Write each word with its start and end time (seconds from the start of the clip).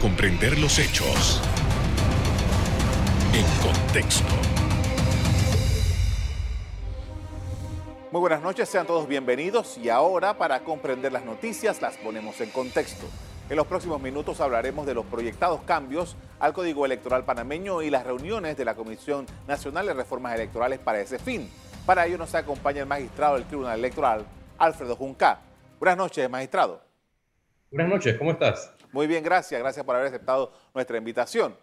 comprender 0.00 0.58
los 0.58 0.78
hechos 0.78 1.42
en 3.34 3.44
contexto. 3.62 4.32
Muy 8.10 8.20
buenas 8.20 8.40
noches, 8.40 8.68
sean 8.68 8.86
todos 8.86 9.06
bienvenidos 9.06 9.76
y 9.76 9.90
ahora 9.90 10.38
para 10.38 10.60
comprender 10.60 11.12
las 11.12 11.24
noticias 11.26 11.82
las 11.82 11.98
ponemos 11.98 12.40
en 12.40 12.48
contexto. 12.48 13.06
En 13.50 13.56
los 13.56 13.66
próximos 13.66 14.00
minutos 14.00 14.40
hablaremos 14.40 14.86
de 14.86 14.94
los 14.94 15.04
proyectados 15.04 15.60
cambios 15.62 16.16
al 16.38 16.54
Código 16.54 16.86
Electoral 16.86 17.24
panameño 17.24 17.82
y 17.82 17.90
las 17.90 18.06
reuniones 18.06 18.56
de 18.56 18.64
la 18.64 18.74
Comisión 18.74 19.26
Nacional 19.46 19.86
de 19.86 19.92
Reformas 19.92 20.34
Electorales 20.34 20.78
para 20.78 21.00
ese 21.00 21.18
fin. 21.18 21.50
Para 21.84 22.06
ello 22.06 22.16
nos 22.16 22.34
acompaña 22.34 22.80
el 22.80 22.86
magistrado 22.86 23.34
del 23.34 23.44
Tribunal 23.44 23.78
Electoral, 23.78 24.24
Alfredo 24.56 24.96
Junca. 24.96 25.40
Buenas 25.78 25.98
noches, 25.98 26.30
magistrado. 26.30 26.82
Buenas 27.70 27.92
noches, 27.92 28.16
¿cómo 28.16 28.30
estás? 28.30 28.79
Muy 28.92 29.06
bien, 29.06 29.22
gracias. 29.22 29.60
Gracias 29.60 29.86
por 29.86 29.94
haber 29.94 30.08
aceptado 30.08 30.52
nuestra 30.74 30.98
invitación. 30.98 31.56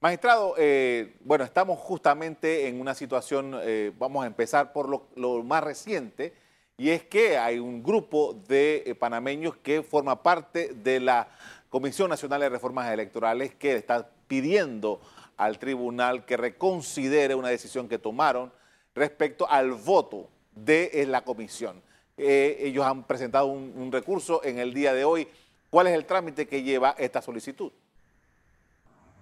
Magistrado, 0.00 0.54
eh, 0.56 1.16
bueno, 1.24 1.42
estamos 1.42 1.76
justamente 1.80 2.68
en 2.68 2.80
una 2.80 2.94
situación, 2.94 3.58
eh, 3.62 3.92
vamos 3.98 4.22
a 4.22 4.28
empezar 4.28 4.72
por 4.72 4.88
lo, 5.16 5.42
más 5.42 5.64
reciente, 5.64 6.34
y 6.76 6.90
es 6.90 7.02
que 7.02 7.36
hay 7.36 7.58
un 7.58 7.82
grupo 7.82 8.40
de 8.46 8.84
eh, 8.86 8.94
panameños 8.94 9.56
que 9.56 9.82
forma 9.82 10.22
parte 10.22 10.72
de 10.72 11.00
la 11.00 11.28
Comisión 11.68 12.10
Nacional 12.10 12.40
de 12.42 12.48
Reformas 12.48 12.92
Electorales 12.92 13.56
que 13.56 13.74
está 13.74 14.08
pidiendo 14.28 15.00
al 15.36 15.58
tribunal 15.58 16.24
que 16.24 16.36
reconsidere 16.36 17.34
una 17.34 17.48
decisión 17.48 17.88
que 17.88 17.98
tomaron 17.98 18.52
respecto 18.94 19.50
al 19.50 19.72
voto 19.72 20.28
de 20.52 21.04
la 21.08 21.22
comisión. 21.22 21.82
ellos 22.16 22.84
han 22.86 23.04
presentado 23.04 23.46
un 23.46 23.90
recurso 23.90 24.44
en 24.44 24.60
el 24.60 24.72
día 24.72 24.92
de 24.94 25.04
hoy. 25.04 25.28
¿Cuál 25.70 25.88
es 25.88 25.94
el 25.94 26.06
trámite 26.06 26.46
que 26.46 26.62
lleva 26.62 26.94
esta 26.98 27.20
solicitud? 27.20 27.70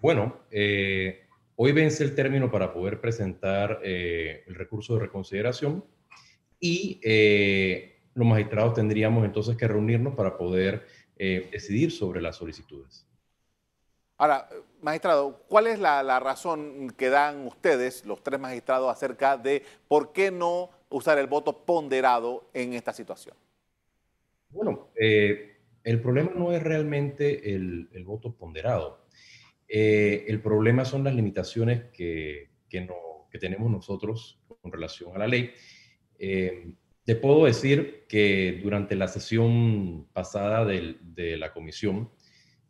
Bueno, 0.00 0.36
eh, 0.50 1.26
hoy 1.56 1.72
vence 1.72 2.04
el 2.04 2.14
término 2.14 2.50
para 2.50 2.72
poder 2.72 3.00
presentar 3.00 3.80
eh, 3.82 4.44
el 4.46 4.54
recurso 4.54 4.94
de 4.94 5.00
reconsideración 5.00 5.84
y 6.60 7.00
eh, 7.02 7.98
los 8.14 8.26
magistrados 8.26 8.74
tendríamos 8.74 9.24
entonces 9.24 9.56
que 9.56 9.66
reunirnos 9.66 10.14
para 10.14 10.36
poder 10.36 10.86
decidir 11.18 11.92
sobre 11.92 12.20
las 12.20 12.36
solicitudes. 12.36 13.06
Ahora, 14.18 14.50
magistrado, 14.82 15.40
¿cuál 15.48 15.66
es 15.66 15.78
la, 15.78 16.02
la, 16.02 16.20
razón 16.20 16.90
que 16.90 17.08
dan 17.08 17.46
ustedes, 17.46 18.04
los 18.04 18.22
tres 18.22 18.38
magistrados, 18.38 18.92
acerca 18.92 19.38
de 19.38 19.62
por 19.88 20.12
qué 20.12 20.30
no 20.30 20.68
usar 20.90 21.16
el 21.16 21.26
voto 21.26 21.64
ponderado 21.64 22.44
en 22.52 22.74
esta 22.74 22.92
situación? 22.92 23.34
Bueno, 24.50 24.88
el 25.86 26.00
problema 26.00 26.32
no 26.34 26.50
es 26.50 26.60
realmente 26.64 27.54
el, 27.54 27.88
voto 28.04 28.36
ponderado. 28.36 29.06
Eh, 29.68 30.24
el 30.26 30.42
problema 30.42 30.84
son 30.84 31.04
las 31.04 31.14
limitaciones 31.14 31.84
que, 31.92 32.50
no, 32.72 33.28
tenemos 33.38 33.70
nosotros 33.70 34.40
con 34.48 34.72
relación 34.72 35.14
a 35.14 35.20
la 35.20 35.28
ley. 35.28 35.52
Eh, 36.18 36.72
te 37.04 37.14
puedo 37.14 37.44
decir 37.44 38.04
que 38.08 38.58
durante 38.64 38.96
la 38.96 39.06
sesión 39.06 40.08
pasada 40.12 40.64
de 40.64 41.36
la 41.36 41.52
comisión, 41.52 42.10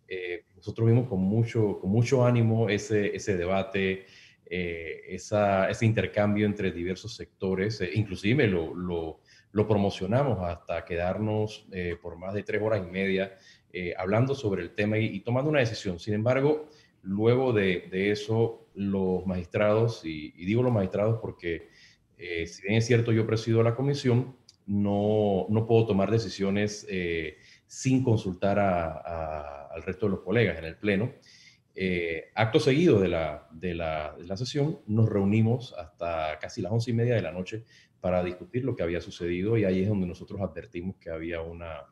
eh, 0.06 0.44
nosotros 0.54 0.86
vimos 0.86 1.08
con 1.08 1.20
mucho, 1.20 1.78
con 1.80 1.88
mucho 1.90 2.22
ánimo 2.26 2.68
ese, 2.68 3.16
ese 3.16 3.38
debate, 3.38 4.04
ese 4.44 5.86
intercambio 5.86 6.44
entre 6.44 6.70
diversos 6.70 7.16
sectores, 7.16 7.82
inclusive 7.94 8.46
lo, 8.46 8.74
lo, 8.74 9.20
lo 9.56 9.66
promocionamos 9.66 10.38
hasta 10.42 10.84
quedarnos 10.84 11.66
eh, 11.72 11.96
por 12.02 12.18
más 12.18 12.34
de 12.34 12.42
tres 12.42 12.60
horas 12.60 12.86
y 12.86 12.90
media 12.90 13.38
eh, 13.72 13.94
hablando 13.96 14.34
sobre 14.34 14.62
el 14.62 14.74
tema 14.74 14.98
y, 14.98 15.20
tomando 15.20 15.48
una 15.48 15.60
decisión. 15.60 15.98
Sin 15.98 16.12
embargo, 16.12 16.68
luego 17.00 17.54
de, 17.54 17.88
eso, 18.10 18.68
los 18.74 19.24
magistrados, 19.24 20.02
y, 20.04 20.32
digo 20.44 20.62
los 20.62 20.74
magistrados 20.74 21.20
porque 21.22 21.70
eh, 22.18 22.46
si 22.46 22.64
bien 22.64 22.74
es 22.74 22.86
cierto 22.86 23.12
yo 23.12 23.26
presido 23.26 23.62
la 23.62 23.74
comisión, 23.74 24.36
no, 24.66 25.46
no 25.48 25.66
puedo 25.66 25.86
tomar 25.86 26.10
decisiones 26.10 26.86
sin 27.66 28.04
consultar 28.04 28.58
al 28.58 29.82
resto 29.84 30.04
de 30.04 30.10
los 30.10 30.20
colegas 30.20 30.58
en 30.58 30.64
el 30.66 30.76
Pleno. 30.76 31.14
Acto 32.34 32.58
seguido 32.58 33.00
de 33.00 33.08
la, 33.08 33.48
de, 33.52 33.74
la, 33.74 34.14
de 34.18 34.24
la, 34.24 34.36
sesión, 34.36 34.80
nos 34.86 35.08
reunimos 35.08 35.74
hasta 35.78 36.38
casi 36.40 36.62
las 36.62 36.72
once 36.72 36.90
y 36.90 36.94
media 36.94 37.14
de 37.14 37.22
la 37.22 37.32
noche 37.32 37.64
para 38.00 38.22
discutir 38.22 38.64
lo 38.64 38.74
que 38.74 38.82
había 38.82 39.00
sucedido 39.00 39.56
y 39.58 39.64
ahí 39.64 39.82
es 39.82 39.88
donde 39.88 40.06
nosotros 40.06 40.40
advertimos 40.40 40.96
que 40.96 41.10
había 41.10 41.42
una, 41.42 41.84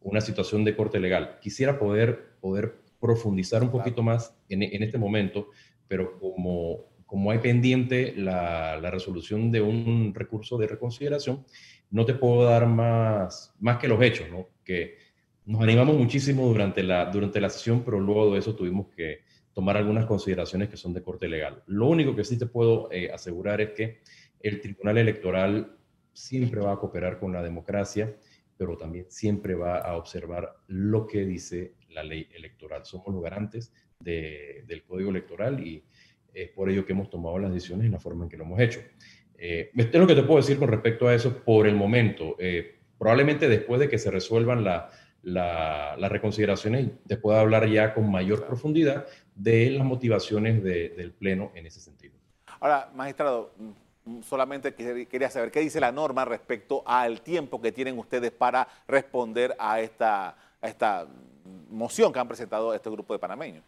una 0.00 0.20
situación 0.20 0.64
de 0.64 0.74
corte 0.74 1.00
legal. 1.00 1.38
Quisiera 1.40 1.78
poder, 1.78 2.36
poder 2.40 2.80
profundizar 3.00 3.62
un 3.62 3.70
poquito 3.70 4.02
más 4.02 4.36
en, 4.48 4.62
en, 4.62 4.82
este 4.82 4.98
momento, 4.98 5.48
pero 5.86 6.18
como, 6.18 6.86
como 7.06 7.30
hay 7.30 7.38
pendiente 7.38 8.14
la, 8.16 8.78
la, 8.80 8.90
resolución 8.90 9.50
de 9.50 9.60
un 9.60 10.12
recurso 10.14 10.58
de 10.58 10.66
reconsideración, 10.66 11.44
no 11.90 12.04
te 12.04 12.14
puedo 12.14 12.44
dar 12.44 12.66
más, 12.66 13.54
más 13.60 13.78
que 13.78 13.88
los 13.88 14.02
hechos, 14.02 14.28
¿no? 14.30 14.48
Que 14.64 14.96
nos 15.46 15.62
animamos 15.62 15.96
muchísimo 15.96 16.46
durante 16.46 16.82
la, 16.82 17.06
durante 17.06 17.40
la 17.40 17.48
sesión, 17.48 17.82
pero 17.84 18.00
luego 18.00 18.32
de 18.32 18.40
eso 18.40 18.54
tuvimos 18.54 18.88
que 18.94 19.20
tomar 19.58 19.76
algunas 19.76 20.06
consideraciones 20.06 20.68
que 20.68 20.76
son 20.76 20.94
de 20.94 21.02
corte 21.02 21.26
legal. 21.26 21.64
Lo 21.66 21.88
único 21.88 22.14
que 22.14 22.22
sí 22.22 22.38
te 22.38 22.46
puedo 22.46 22.92
eh, 22.92 23.10
asegurar 23.12 23.60
es 23.60 23.70
que 23.70 23.98
el 24.38 24.60
Tribunal 24.60 24.98
Electoral 24.98 25.76
siempre 26.12 26.60
va 26.60 26.74
a 26.74 26.78
cooperar 26.78 27.18
con 27.18 27.32
la 27.32 27.42
democracia, 27.42 28.14
pero 28.56 28.76
también 28.76 29.06
siempre 29.08 29.56
va 29.56 29.78
a 29.78 29.96
observar 29.96 30.58
lo 30.68 31.08
que 31.08 31.26
dice 31.26 31.74
la 31.88 32.04
ley 32.04 32.28
electoral. 32.36 32.84
Somos 32.84 33.12
los 33.12 33.20
garantes 33.20 33.72
del 33.98 34.84
Código 34.86 35.10
Electoral 35.10 35.58
y 35.66 35.82
es 36.32 36.50
por 36.50 36.70
ello 36.70 36.86
que 36.86 36.92
hemos 36.92 37.10
tomado 37.10 37.36
las 37.40 37.52
decisiones 37.52 37.86
en 37.86 37.92
la 37.92 37.98
forma 37.98 38.26
en 38.26 38.30
que 38.30 38.36
lo 38.36 38.44
hemos 38.44 38.60
hecho. 38.60 38.78
Eh, 39.36 39.72
es 39.74 39.92
lo 39.92 40.06
que 40.06 40.14
te 40.14 40.22
puedo 40.22 40.36
decir 40.36 40.60
con 40.60 40.68
respecto 40.68 41.08
a 41.08 41.14
eso 41.16 41.42
por 41.42 41.66
el 41.66 41.74
momento. 41.74 42.36
Eh, 42.38 42.76
probablemente 42.96 43.48
después 43.48 43.80
de 43.80 43.88
que 43.88 43.98
se 43.98 44.12
resuelvan 44.12 44.62
las 45.22 46.10
reconsideraciones, 46.10 46.90
te 47.06 47.16
pueda 47.16 47.40
hablar 47.40 47.68
ya 47.68 47.94
con 47.94 48.10
mayor 48.10 48.46
profundidad 48.46 49.06
de 49.34 49.70
las 49.70 49.86
motivaciones 49.86 50.62
del 50.62 51.12
Pleno 51.12 51.52
en 51.54 51.66
ese 51.66 51.80
sentido. 51.80 52.14
Ahora, 52.60 52.90
magistrado, 52.94 53.52
solamente 54.22 54.74
quería 54.74 55.30
saber 55.30 55.50
qué 55.50 55.60
dice 55.60 55.80
la 55.80 55.92
norma 55.92 56.24
respecto 56.24 56.82
al 56.86 57.20
tiempo 57.20 57.60
que 57.60 57.72
tienen 57.72 57.98
ustedes 57.98 58.30
para 58.30 58.66
responder 58.86 59.54
a 59.58 59.80
esta, 59.80 60.36
esta 60.62 61.06
moción 61.70 62.12
que 62.12 62.18
han 62.18 62.28
presentado 62.28 62.74
este 62.74 62.90
grupo 62.90 63.12
de 63.12 63.18
panameños. 63.18 63.64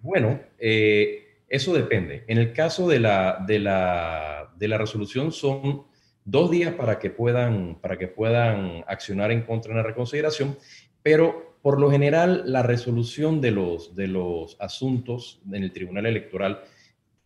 Bueno, 0.00 0.40
eh, 0.58 1.42
eso 1.48 1.72
depende. 1.72 2.24
En 2.26 2.38
el 2.38 2.52
caso 2.52 2.88
de 2.88 3.00
la, 3.00 3.44
de 3.46 3.58
la, 3.58 4.52
de 4.56 4.68
la 4.68 4.78
resolución 4.78 5.32
son 5.32 5.86
dos 6.26 6.50
días 6.50 6.74
para 6.74 6.98
que, 6.98 7.08
puedan, 7.08 7.78
para 7.80 7.96
que 7.96 8.08
puedan 8.08 8.84
accionar 8.86 9.32
en 9.32 9.42
contra 9.42 9.72
de 9.72 9.78
la 9.78 9.86
reconsideración, 9.86 10.58
pero 11.02 11.56
por 11.62 11.80
lo 11.80 11.90
general 11.90 12.42
la 12.44 12.62
resolución 12.62 13.40
de 13.40 13.52
los, 13.52 13.96
de 13.96 14.08
los 14.08 14.56
asuntos 14.60 15.40
en 15.50 15.62
el 15.62 15.72
Tribunal 15.72 16.04
Electoral 16.04 16.60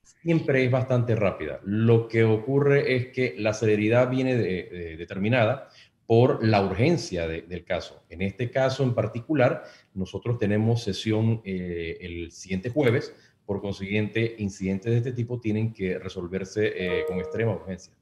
siempre 0.03 0.65
es 0.65 0.71
bastante 0.71 1.17
rápida. 1.17 1.61
Lo 1.65 2.07
que 2.07 2.25
ocurre 2.25 2.95
es 2.95 3.09
que 3.09 3.35
la 3.39 3.55
celeridad 3.55 4.09
viene 4.09 4.37
determinada 4.37 5.69
por 6.11 6.45
la 6.45 6.61
urgencia 6.61 7.29
del 7.29 7.65
caso. 7.65 8.03
En 8.09 8.21
este 8.23 8.51
caso 8.51 8.83
en 8.83 8.95
particular, 8.95 9.63
nosotros 9.95 10.39
tenemos 10.39 10.83
sesión 10.83 11.41
eh, 11.45 11.99
el 12.01 12.33
siguiente 12.33 12.69
jueves, 12.69 13.15
por 13.47 13.61
consiguiente, 13.61 14.35
incidentes 14.39 14.91
de 14.91 14.99
este 14.99 15.13
tipo 15.13 15.41
tienen 15.41 15.73
que 15.73 16.01
resolverse 16.01 16.73
eh, 16.75 17.05
con 17.07 17.19
extrema 17.21 17.53
urgencia. 17.53 17.95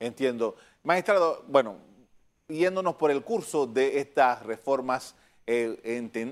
Entiendo. 0.00 0.56
Magistrado, 0.82 1.44
bueno, 1.48 1.76
yéndonos 2.48 2.94
por 2.94 3.10
el 3.10 3.22
curso 3.22 3.66
de 3.66 3.98
estas 3.98 4.44
reformas, 4.44 5.14
eh, 5.46 5.76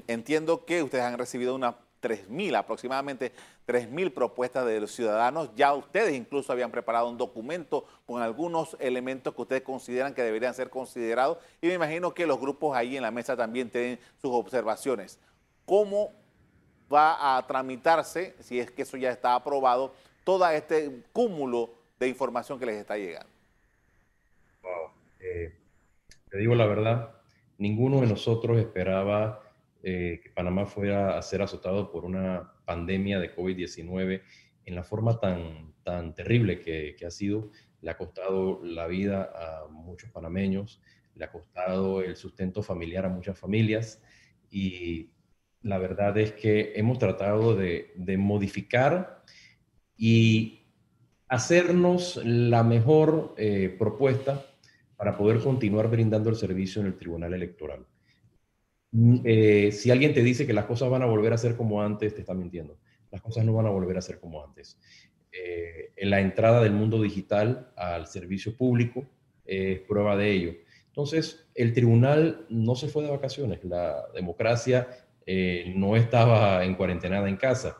entiendo 0.06 0.64
que 0.64 0.82
ustedes 0.82 1.04
han 1.04 1.18
recibido 1.18 1.54
una 1.54 1.76
3.000, 2.06 2.56
aproximadamente 2.56 3.32
3.000 3.66 4.12
propuestas 4.12 4.66
de 4.66 4.80
los 4.80 4.92
ciudadanos. 4.92 5.50
Ya 5.56 5.74
ustedes 5.74 6.14
incluso 6.14 6.52
habían 6.52 6.70
preparado 6.70 7.08
un 7.08 7.16
documento 7.16 7.86
con 8.06 8.22
algunos 8.22 8.76
elementos 8.78 9.34
que 9.34 9.42
ustedes 9.42 9.62
consideran 9.62 10.14
que 10.14 10.22
deberían 10.22 10.54
ser 10.54 10.70
considerados 10.70 11.38
y 11.60 11.66
me 11.66 11.74
imagino 11.74 12.14
que 12.14 12.26
los 12.26 12.38
grupos 12.38 12.76
ahí 12.76 12.96
en 12.96 13.02
la 13.02 13.10
mesa 13.10 13.36
también 13.36 13.70
tienen 13.70 13.98
sus 14.20 14.32
observaciones. 14.32 15.18
¿Cómo 15.64 16.12
va 16.92 17.36
a 17.36 17.46
tramitarse, 17.46 18.36
si 18.40 18.60
es 18.60 18.70
que 18.70 18.82
eso 18.82 18.96
ya 18.96 19.10
está 19.10 19.34
aprobado, 19.34 19.92
todo 20.22 20.48
este 20.48 21.02
cúmulo 21.12 21.70
de 21.98 22.08
información 22.08 22.58
que 22.58 22.66
les 22.66 22.76
está 22.76 22.96
llegando? 22.96 23.28
Wow. 24.62 24.90
Eh, 25.20 25.52
te 26.36 26.40
digo 26.40 26.54
la 26.54 26.66
verdad, 26.66 27.14
ninguno 27.56 28.02
de 28.02 28.08
nosotros 28.08 28.58
esperaba 28.58 29.40
eh, 29.82 30.20
que 30.22 30.28
Panamá 30.28 30.66
fuera 30.66 31.16
a 31.16 31.22
ser 31.22 31.40
azotado 31.40 31.90
por 31.90 32.04
una 32.04 32.52
pandemia 32.66 33.18
de 33.18 33.34
COVID-19 33.34 34.20
en 34.66 34.74
la 34.74 34.84
forma 34.84 35.18
tan, 35.18 35.72
tan 35.82 36.14
terrible 36.14 36.60
que, 36.60 36.94
ha 37.06 37.10
sido. 37.10 37.52
Le 37.80 37.90
ha 37.90 37.96
costado 37.96 38.60
la 38.62 38.86
vida 38.86 39.32
a 39.34 39.68
muchos 39.68 40.10
panameños, 40.10 40.82
le 41.14 41.24
ha 41.24 41.32
costado 41.32 42.02
el 42.02 42.16
sustento 42.16 42.62
familiar 42.62 43.06
a 43.06 43.08
muchas 43.08 43.38
familias 43.38 44.02
y 44.50 45.12
la 45.62 45.78
verdad 45.78 46.18
es 46.18 46.32
que 46.32 46.74
hemos 46.76 46.98
tratado 46.98 47.56
de, 47.56 47.94
modificar 48.18 49.24
y 49.96 50.66
hacernos 51.28 52.20
la 52.22 52.62
mejor 52.62 53.34
eh, 53.38 53.74
propuesta 53.78 54.44
para 54.96 55.16
poder 55.16 55.40
continuar 55.40 55.88
brindando 55.90 56.30
el 56.30 56.36
servicio 56.36 56.80
en 56.80 56.88
el 56.88 56.96
Tribunal 56.96 57.34
Electoral. 57.34 57.86
Mm, 58.92 59.18
eh, 59.24 59.72
si 59.72 59.90
alguien 59.90 60.14
te 60.14 60.22
dice 60.22 60.46
que 60.46 60.52
las 60.52 60.64
cosas 60.64 60.88
van 60.88 61.02
a 61.02 61.06
volver 61.06 61.32
a 61.32 61.38
ser 61.38 61.56
como 61.56 61.82
antes, 61.82 62.14
te 62.14 62.20
está 62.20 62.34
mintiendo. 62.34 62.78
Las 63.10 63.20
cosas 63.20 63.44
no 63.44 63.52
van 63.52 63.66
a 63.66 63.70
volver 63.70 63.96
a 63.98 64.02
ser 64.02 64.18
como 64.18 64.44
antes. 64.44 64.78
Eh, 65.32 65.92
en 65.96 66.10
la 66.10 66.20
entrada 66.20 66.62
del 66.62 66.72
mundo 66.72 67.00
digital 67.02 67.72
al 67.76 68.06
servicio 68.06 68.56
público 68.56 69.06
es 69.44 69.80
prueba 69.80 70.16
de 70.16 70.32
ello. 70.32 70.52
Entonces, 70.88 71.46
el 71.54 71.74
tribunal 71.74 72.46
no 72.48 72.74
se 72.74 72.88
fue 72.88 73.02
de 73.02 73.10
vacaciones. 73.10 73.62
La 73.64 74.06
democracia 74.14 74.88
eh, 75.26 75.74
no 75.76 75.94
estaba 75.94 76.64
en 76.64 76.74
cuarentena 76.74 77.26
en 77.28 77.36
casa. 77.36 77.76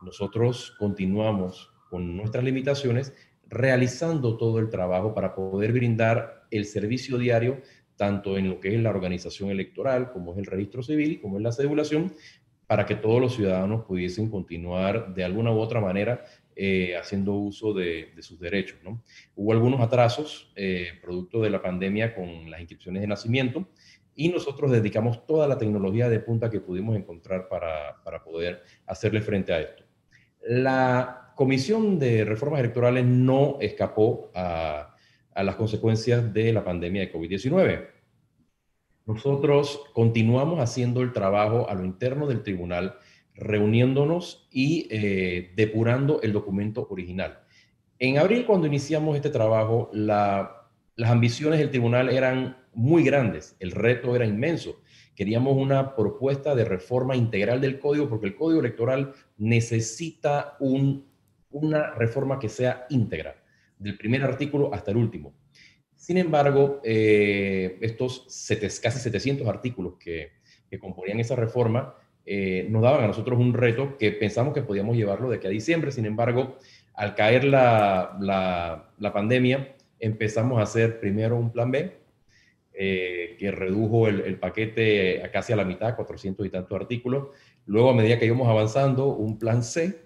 Nosotros 0.00 0.74
continuamos 0.78 1.70
con 1.90 2.16
nuestras 2.16 2.42
limitaciones 2.42 3.12
realizando 3.46 4.36
todo 4.36 4.58
el 4.58 4.70
trabajo 4.70 5.14
para 5.14 5.34
poder 5.34 5.72
brindar 5.72 6.43
el 6.56 6.66
servicio 6.66 7.18
diario, 7.18 7.60
tanto 7.96 8.38
en 8.38 8.48
lo 8.48 8.60
que 8.60 8.74
es 8.74 8.80
la 8.80 8.90
organización 8.90 9.50
electoral, 9.50 10.12
como 10.12 10.32
es 10.32 10.38
el 10.38 10.46
registro 10.46 10.82
civil, 10.82 11.20
como 11.20 11.36
es 11.36 11.42
la 11.42 11.52
cedulación, 11.52 12.12
para 12.66 12.86
que 12.86 12.94
todos 12.94 13.20
los 13.20 13.34
ciudadanos 13.34 13.84
pudiesen 13.84 14.30
continuar 14.30 15.14
de 15.14 15.24
alguna 15.24 15.52
u 15.52 15.58
otra 15.58 15.80
manera 15.80 16.24
eh, 16.56 16.96
haciendo 16.96 17.34
uso 17.34 17.72
de, 17.72 18.12
sus 18.20 18.38
derechos. 18.40 18.78
¿no? 18.82 19.02
Hubo 19.34 19.52
algunos 19.52 19.80
atrasos 19.80 20.52
eh, 20.56 20.88
producto 21.02 21.42
de 21.42 21.50
la 21.50 21.60
pandemia 21.60 22.14
con 22.14 22.50
las 22.50 22.60
inscripciones 22.60 23.02
de 23.02 23.08
nacimiento 23.08 23.68
y 24.14 24.28
nosotros 24.28 24.70
dedicamos 24.70 25.26
toda 25.26 25.48
la 25.48 25.58
tecnología 25.58 26.08
de 26.08 26.20
punta 26.20 26.50
que 26.50 26.60
pudimos 26.60 26.96
encontrar 26.96 27.48
para, 27.48 28.02
para 28.04 28.22
poder 28.22 28.62
hacerle 28.86 29.20
frente 29.20 29.52
a 29.52 29.60
esto. 29.60 29.84
La 30.46 31.32
Comisión 31.34 31.98
de 31.98 32.24
Reformas 32.24 32.60
Electorales 32.60 33.04
no 33.04 33.58
escapó 33.60 34.30
a, 34.34 34.93
las 35.42 35.56
consecuencias 35.56 36.32
de 36.32 36.52
la 36.52 36.64
pandemia 36.64 37.02
de 37.02 37.12
COVID-19. 37.12 37.88
Nosotros 39.06 39.80
continuamos 39.92 40.60
haciendo 40.60 41.02
el 41.02 41.12
trabajo 41.12 41.68
a 41.68 41.74
lo 41.74 41.84
interno 41.84 42.26
del 42.26 42.42
tribunal, 42.42 42.96
reuniéndonos 43.34 44.48
y 44.50 44.86
eh, 44.90 45.52
depurando 45.56 46.22
el 46.22 46.32
documento 46.32 46.86
original. 46.88 47.40
En 47.98 48.18
abril, 48.18 48.46
cuando 48.46 48.66
iniciamos 48.66 49.16
este 49.16 49.30
trabajo, 49.30 49.90
las 49.92 50.48
ambiciones 51.02 51.58
del 51.58 51.70
tribunal 51.70 52.08
eran 52.10 52.56
muy 52.72 53.02
grandes, 53.02 53.56
el 53.60 53.72
reto 53.72 54.14
era 54.16 54.24
inmenso. 54.24 54.80
Queríamos 55.14 55.56
una 55.56 55.94
propuesta 55.94 56.54
de 56.54 56.64
reforma 56.64 57.14
integral 57.14 57.60
del 57.60 57.78
código 57.78 58.08
porque 58.08 58.26
el 58.26 58.36
código 58.36 58.60
electoral 58.60 59.12
necesita 59.36 60.56
un 60.60 61.14
una 61.54 61.92
reforma 61.92 62.40
que 62.40 62.48
sea 62.48 62.84
íntegra, 62.90 63.36
del 63.84 63.98
primer 63.98 64.24
artículo 64.24 64.72
hasta 64.72 64.90
el 64.90 64.96
último. 64.96 65.34
Sin 65.94 66.16
embargo, 66.16 66.80
eh, 66.84 67.78
estos 67.82 68.26
casi 68.82 68.98
700 68.98 69.46
artículos 69.46 69.94
que, 69.98 70.32
componían 70.80 71.20
esa 71.20 71.36
reforma 71.36 71.94
eh, 72.26 72.66
nos 72.68 72.82
daban 72.82 73.04
a 73.04 73.06
nosotros 73.06 73.38
un 73.38 73.54
reto 73.54 73.96
que 73.96 74.10
pensamos 74.10 74.52
que 74.52 74.62
podíamos 74.62 74.96
llevarlo 74.96 75.30
de 75.30 75.36
aquí 75.36 75.46
a 75.46 75.50
diciembre. 75.50 75.92
Sin 75.92 76.04
embargo, 76.04 76.58
al 76.94 77.14
caer 77.14 77.44
la, 77.44 78.18
la, 78.98 79.12
pandemia, 79.12 79.76
empezamos 80.00 80.58
a 80.58 80.62
hacer 80.62 80.98
primero 80.98 81.36
un 81.36 81.52
plan 81.52 81.70
B, 81.70 81.96
eh, 82.72 83.36
que 83.38 83.52
redujo 83.52 84.08
el, 84.08 84.22
el, 84.22 84.36
paquete 84.40 85.22
a 85.22 85.30
casi 85.30 85.52
a 85.52 85.56
la 85.56 85.64
mitad, 85.64 85.94
400 85.94 86.44
y 86.44 86.50
tantos 86.50 86.80
artículos. 86.80 87.28
Luego, 87.66 87.90
a 87.90 87.94
medida 87.94 88.18
que 88.18 88.26
íbamos 88.26 88.48
avanzando, 88.48 89.14
un 89.14 89.38
plan 89.38 89.62
C, 89.62 90.03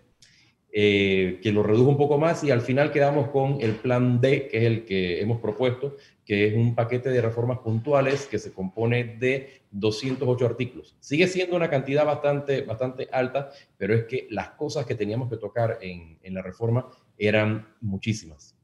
eh, 0.70 1.40
que 1.42 1.50
lo 1.50 1.62
redujo 1.62 1.90
un 1.90 1.96
poco 1.96 2.18
más 2.18 2.44
y 2.44 2.50
al 2.50 2.60
final 2.60 2.92
quedamos 2.92 3.30
con 3.30 3.60
el 3.60 3.72
plan 3.76 4.20
D, 4.20 4.48
que 4.48 4.58
es 4.58 4.64
el 4.64 4.84
que 4.84 5.20
hemos 5.20 5.40
propuesto, 5.40 5.96
que 6.24 6.46
es 6.46 6.54
un 6.54 6.74
paquete 6.74 7.08
de 7.08 7.22
reformas 7.22 7.58
puntuales 7.60 8.26
que 8.26 8.38
se 8.38 8.52
compone 8.52 9.16
de 9.18 9.62
208 9.70 10.44
artículos. 10.44 10.96
Sigue 11.00 11.26
siendo 11.26 11.56
una 11.56 11.70
cantidad 11.70 12.04
bastante, 12.04 12.62
bastante 12.62 13.08
alta, 13.10 13.50
pero 13.76 13.94
es 13.94 14.04
que 14.04 14.26
las 14.30 14.50
cosas 14.50 14.84
que 14.84 14.94
teníamos 14.94 15.30
que 15.30 15.38
tocar 15.38 15.78
en, 15.80 16.18
en 16.22 16.34
la 16.34 16.42
reforma 16.42 16.86
eran 17.16 17.66
muchísimas. 17.80 18.54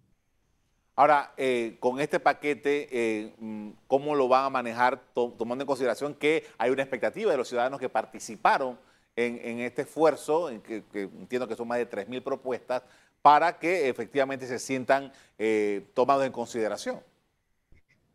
Ahora, 0.96 1.32
eh, 1.36 1.76
con 1.80 1.98
este 1.98 2.20
paquete, 2.20 2.88
eh, 2.92 3.34
mm, 3.38 3.70
¿cómo 3.88 4.14
lo 4.14 4.28
van 4.28 4.44
a 4.44 4.50
manejar 4.50 5.00
tomando 5.12 5.62
en 5.62 5.66
consideración 5.66 6.14
que 6.14 6.44
hay 6.56 6.70
una 6.70 6.82
expectativa 6.82 7.32
de 7.32 7.36
los 7.36 7.48
ciudadanos 7.48 7.80
que 7.80 7.88
participaron 7.88 8.78
en, 9.16 9.60
este 9.60 9.82
esfuerzo, 9.82 10.50
en 10.50 10.60
que, 10.60 10.82
entiendo 10.94 11.46
que 11.46 11.54
son 11.54 11.68
más 11.68 11.78
de 11.78 11.88
3.000 11.88 12.22
propuestas, 12.22 12.82
para 13.22 13.58
que 13.58 13.88
efectivamente 13.88 14.46
se 14.46 14.58
sientan 14.58 15.12
eh, 15.38 15.82
tomados 15.94 16.26
en 16.26 16.32
consideración? 16.32 17.00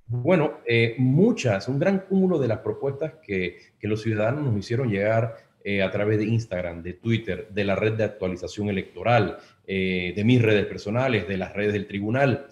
Bueno, 0.07 0.60
eh, 0.66 0.96
muchas, 0.98 1.68
un 1.68 1.80
gran 1.80 2.00
cúmulo 2.00 2.40
de 2.40 2.48
las 2.48 2.60
propuestas 2.60 3.13
que, 3.24 3.74
los 3.81 4.01
ciudadanos 4.01 4.44
nos 4.44 4.57
hicieron 4.57 4.90
llegar 4.90 5.36
eh, 5.63 5.81
a 5.81 5.92
través 5.92 6.19
de 6.19 6.25
Instagram, 6.25 6.84
de 6.84 6.94
Twitter, 6.94 7.48
de 7.50 7.63
la 7.63 7.75
red 7.75 7.94
de 7.94 8.04
actualización 8.04 8.69
electoral, 8.69 9.40
de 9.66 10.24
mis 10.25 10.42
redes 10.42 10.66
personales, 10.66 11.28
de 11.28 11.38
las 11.38 11.54
redes 11.54 11.74
del 11.74 11.86
tribunal, 11.86 12.48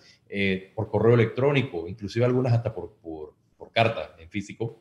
por 0.76 0.92
correo 0.92 1.16
electrónico, 1.16 1.88
inclusive 1.88 2.26
algunas 2.26 2.54
hasta 2.54 2.76
por, 2.76 2.94
por, 3.02 3.34
por 3.58 3.72
carta 3.72 4.16
en 4.20 4.30
físico. 4.30 4.80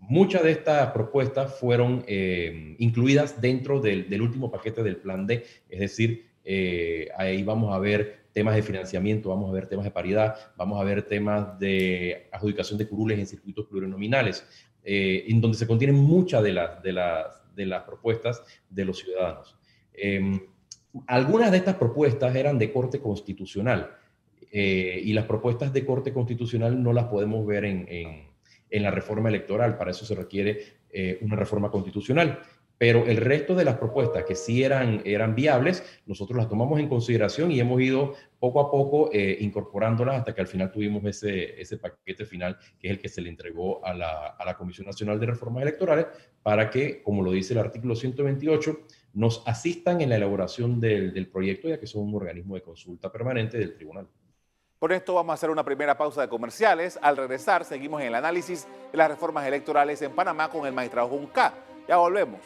Muchas 0.00 0.42
de 0.44 0.52
estas 0.52 0.92
propuestas 0.92 1.58
fueron 1.58 2.04
eh, 2.06 2.76
incluidas 2.78 3.40
dentro 3.40 3.80
del, 3.80 4.22
último 4.22 4.50
paquete 4.50 4.82
del 4.82 4.96
plan 4.96 5.26
D, 5.26 5.44
es 5.68 5.80
decir, 5.80 6.30
eh, 6.44 7.08
ahí 7.16 7.42
vamos 7.42 7.74
a 7.74 7.78
ver 7.78 8.20
temas 8.32 8.54
de 8.54 8.62
financiamiento, 8.62 9.28
vamos 9.28 9.50
a 9.50 9.52
ver 9.52 9.66
temas 9.66 9.84
de 9.84 9.90
paridad, 9.90 10.36
vamos 10.56 10.80
a 10.80 10.84
ver 10.84 11.02
temas 11.02 11.58
de 11.58 12.28
adjudicación 12.32 12.78
de 12.78 12.88
curules 12.88 13.18
en 13.18 13.26
circuitos 13.26 13.66
plurinominales, 13.66 14.46
eh, 14.84 15.24
en 15.28 15.40
donde 15.40 15.58
se 15.58 15.66
contienen 15.66 15.96
muchas 15.96 16.42
de 16.42 16.52
las, 16.52 16.82
de, 16.82 16.92
las, 16.92 17.54
de 17.54 17.66
las 17.66 17.82
propuestas 17.82 18.42
de 18.70 18.84
los 18.84 18.98
ciudadanos. 18.98 19.56
Em, 19.92 20.40
algunas 21.06 21.50
de 21.50 21.58
estas 21.58 21.74
propuestas 21.74 22.34
eran 22.34 22.58
de 22.58 22.72
corte 22.72 23.00
constitucional 23.00 23.94
y 24.50 25.12
las 25.12 25.26
propuestas 25.26 25.74
de 25.74 25.84
corte 25.84 26.14
constitucional 26.14 26.82
no 26.82 26.94
las 26.94 27.04
podemos 27.04 27.46
ver 27.46 27.66
en 27.66 27.86
en 27.86 28.27
la 28.70 28.90
reforma 28.90 29.28
electoral. 29.28 29.76
Para 29.76 29.90
eso 29.90 30.04
se 30.04 30.14
requiere 30.14 30.78
eh, 30.90 31.18
una 31.22 31.36
reforma 31.36 31.70
constitucional. 31.70 32.40
Pero 32.78 33.06
el 33.06 33.16
resto 33.16 33.56
de 33.56 33.64
las 33.64 33.76
propuestas 33.76 34.24
que 34.24 34.36
sí 34.36 34.62
eran, 34.62 35.02
eran 35.04 35.34
viables, 35.34 36.00
nosotros 36.06 36.36
las 36.36 36.48
tomamos 36.48 36.78
en 36.78 36.88
consideración 36.88 37.50
y 37.50 37.58
hemos 37.58 37.80
ido 37.80 38.14
poco 38.38 38.60
a 38.60 38.70
poco 38.70 39.10
eh, 39.12 39.36
incorporándolas 39.40 40.20
hasta 40.20 40.32
que 40.32 40.40
al 40.40 40.46
final 40.46 40.70
tuvimos 40.70 41.04
ese, 41.04 41.60
ese 41.60 41.76
paquete 41.78 42.24
final, 42.24 42.56
que 42.78 42.86
es 42.86 42.92
el 42.92 43.00
que 43.00 43.08
se 43.08 43.20
le 43.20 43.30
entregó 43.30 43.84
a 43.84 43.92
la, 43.94 44.28
a 44.28 44.44
la 44.44 44.56
Comisión 44.56 44.86
Nacional 44.86 45.18
de 45.18 45.26
Reformas 45.26 45.62
Electorales, 45.62 46.06
para 46.40 46.70
que, 46.70 47.02
como 47.02 47.24
lo 47.24 47.32
dice 47.32 47.52
el 47.52 47.58
artículo 47.58 47.96
128, 47.96 48.78
nos 49.14 49.42
asistan 49.46 50.00
en 50.00 50.10
la 50.10 50.16
elaboración 50.16 50.78
del, 50.78 51.12
del 51.12 51.26
proyecto, 51.26 51.68
ya 51.68 51.80
que 51.80 51.88
son 51.88 52.02
un 52.04 52.14
organismo 52.14 52.54
de 52.54 52.62
consulta 52.62 53.10
permanente 53.10 53.58
del 53.58 53.74
tribunal. 53.74 54.06
Por 54.78 54.92
esto 54.92 55.14
vamos 55.14 55.32
a 55.32 55.34
hacer 55.34 55.50
una 55.50 55.64
primera 55.64 55.98
pausa 55.98 56.20
de 56.20 56.28
comerciales. 56.28 57.00
Al 57.02 57.16
regresar 57.16 57.64
seguimos 57.64 58.00
en 58.00 58.06
el 58.08 58.14
análisis 58.14 58.64
de 58.92 58.96
las 58.96 59.08
reformas 59.08 59.44
electorales 59.44 60.00
en 60.02 60.12
Panamá 60.12 60.48
con 60.50 60.66
el 60.66 60.72
magistrado 60.72 61.08
Junca. 61.08 61.52
Ya 61.88 61.96
volvemos. 61.96 62.40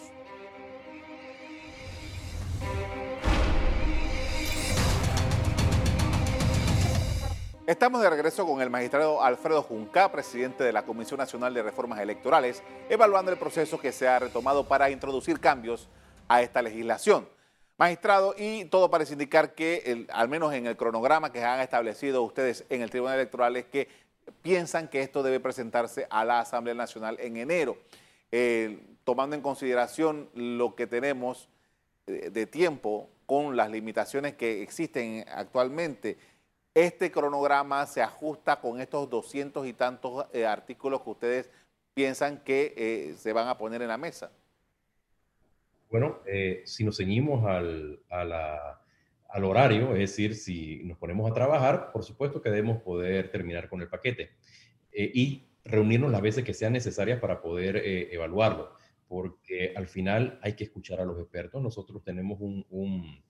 Estamos 7.66 8.00
de 8.00 8.08
regreso 8.08 8.46
con 8.46 8.62
el 8.62 8.70
magistrado 8.70 9.22
Alfredo 9.22 9.62
Junca, 9.62 10.10
presidente 10.10 10.64
de 10.64 10.72
la 10.72 10.86
Comisión 10.86 11.18
Nacional 11.18 11.52
de 11.52 11.62
Reformas 11.62 12.00
Electorales, 12.00 12.62
evaluando 12.88 13.30
el 13.30 13.36
proceso 13.36 13.78
que 13.78 13.92
se 13.92 14.08
ha 14.08 14.18
retomado 14.18 14.66
para 14.66 14.88
introducir 14.88 15.38
cambios 15.38 15.86
a 16.28 16.40
esta 16.40 16.62
legislación. 16.62 17.28
Magistrado, 17.78 18.34
y 18.36 18.66
todo 18.66 18.90
parece 18.90 19.14
indicar 19.14 19.54
que, 19.54 20.06
al 20.12 20.28
menos 20.28 20.52
en 20.52 20.66
el 20.66 20.76
cronograma 20.76 21.32
que 21.32 21.42
han 21.42 21.60
establecido 21.60 22.22
ustedes 22.22 22.64
en 22.68 22.82
el 22.82 22.90
Tribunal 22.90 23.16
Electoral, 23.16 23.56
es 23.56 23.64
que 23.64 23.88
piensan 24.42 24.88
que 24.88 25.00
esto 25.00 25.22
debe 25.22 25.40
presentarse 25.40 26.06
a 26.10 26.24
la 26.24 26.40
Asamblea 26.40 26.74
Nacional 26.74 27.16
en 27.20 27.36
enero, 27.36 27.78
eh, 28.30 28.78
tomando 29.04 29.34
en 29.34 29.42
consideración 29.42 30.28
lo 30.34 30.74
que 30.74 30.86
tenemos 30.86 31.48
eh, 32.06 32.30
de 32.30 32.46
tiempo 32.46 33.08
con 33.26 33.56
las 33.56 33.70
limitaciones 33.70 34.34
que 34.34 34.62
existen 34.62 35.24
actualmente. 35.28 36.18
Este 36.74 37.10
cronograma 37.10 37.86
se 37.86 38.02
ajusta 38.02 38.60
con 38.60 38.80
estos 38.80 39.08
doscientos 39.08 39.66
y 39.66 39.72
tantos 39.72 40.26
eh, 40.32 40.46
artículos 40.46 41.02
que 41.02 41.10
ustedes 41.10 41.50
piensan 41.94 42.38
que 42.38 43.14
se 43.18 43.32
van 43.32 43.48
a 43.48 43.58
poner 43.58 43.82
en 43.82 43.88
la 43.88 43.98
mesa. 43.98 44.30
Bueno, 45.92 46.22
eh, 46.24 46.62
si 46.64 46.84
nos 46.84 46.96
ceñimos 46.96 47.44
al, 47.44 48.00
al, 48.08 49.44
horario, 49.44 49.92
es 49.92 49.98
decir, 49.98 50.34
si 50.34 50.82
nos 50.84 50.96
ponemos 50.96 51.30
a 51.30 51.34
trabajar, 51.34 51.92
por 51.92 52.02
supuesto 52.02 52.40
que 52.40 52.48
debemos 52.48 52.80
poder 52.80 53.30
terminar 53.30 53.68
con 53.68 53.82
el 53.82 53.88
paquete 53.88 54.30
eh, 54.90 55.10
y 55.12 55.50
reunirnos 55.64 56.10
las 56.10 56.22
veces 56.22 56.44
que 56.44 56.54
sean 56.54 56.72
necesarias 56.72 57.20
para 57.20 57.42
poder 57.42 57.76
eh, 57.76 58.08
evaluarlo. 58.10 58.74
porque 59.06 59.74
al 59.76 59.86
final 59.86 60.38
hay 60.40 60.54
que 60.54 60.64
escuchar 60.64 60.98
a 60.98 61.04
los 61.04 61.20
expertos. 61.20 61.62
Nosotros 61.62 62.02
tenemos 62.02 62.40
un, 62.40 62.64
un, 62.70 63.22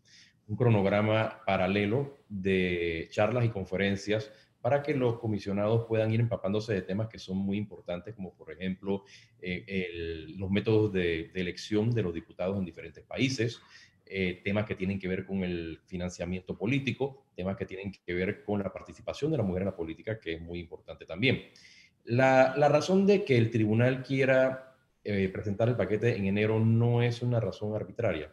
cronograma 0.57 1.43
paralelo 1.45 2.19
de 2.29 3.09
charlas 3.11 3.45
y 3.45 3.49
conferencias 3.49 4.31
para 4.63 4.83
que 4.83 4.95
los 4.95 5.19
comisionados 5.19 5.87
puedan 5.87 6.13
ir 6.13 6.21
empapándose 6.21 6.73
de 6.73 6.83
temas 6.83 7.09
que 7.09 7.19
son 7.19 7.37
muy 7.37 7.59
importantes, 7.59 8.15
como 8.15 8.33
por 8.33 8.51
ejemplo 8.53 9.05
eh, 9.41 10.27
los 10.39 10.51
métodos 10.51 10.93
de, 10.93 11.31
elección 11.35 11.91
de 11.91 12.03
los 12.03 12.15
diputados 12.15 12.57
en 12.57 12.65
diferentes 12.65 13.05
países, 13.05 13.61
eh, 14.07 14.41
temas 14.45 14.65
que 14.65 14.77
tienen 14.77 14.99
que 14.99 15.09
ver 15.09 15.27
con 15.27 15.43
el 15.43 15.81
financiamiento 15.87 16.57
político, 16.57 17.27
temas 17.35 17.57
que 17.57 17.67
tienen 17.67 17.91
que 17.91 18.15
ver 18.15 18.45
con 18.45 18.63
la 18.63 18.73
participación 18.73 19.31
de 19.33 19.39
la 19.39 19.43
mujer 19.43 19.63
en 19.63 19.67
la 19.67 19.77
política, 19.77 20.21
que 20.21 20.35
es 20.35 20.41
muy 20.41 20.61
importante 20.61 21.07
también. 21.07 21.43
La, 22.05 22.55
razón 22.69 23.07
de 23.07 23.25
que 23.25 23.37
el 23.37 23.51
tribunal 23.51 24.03
quiera 24.03 24.77
eh, 25.03 25.29
presentar 25.29 25.69
el 25.69 25.77
paquete 25.77 26.17
en 26.17 26.27
enero 26.27 26.61
no 26.61 27.03
es 27.03 27.23
una 27.23 27.41
razón 27.41 27.75
arbitraria. 27.75 28.33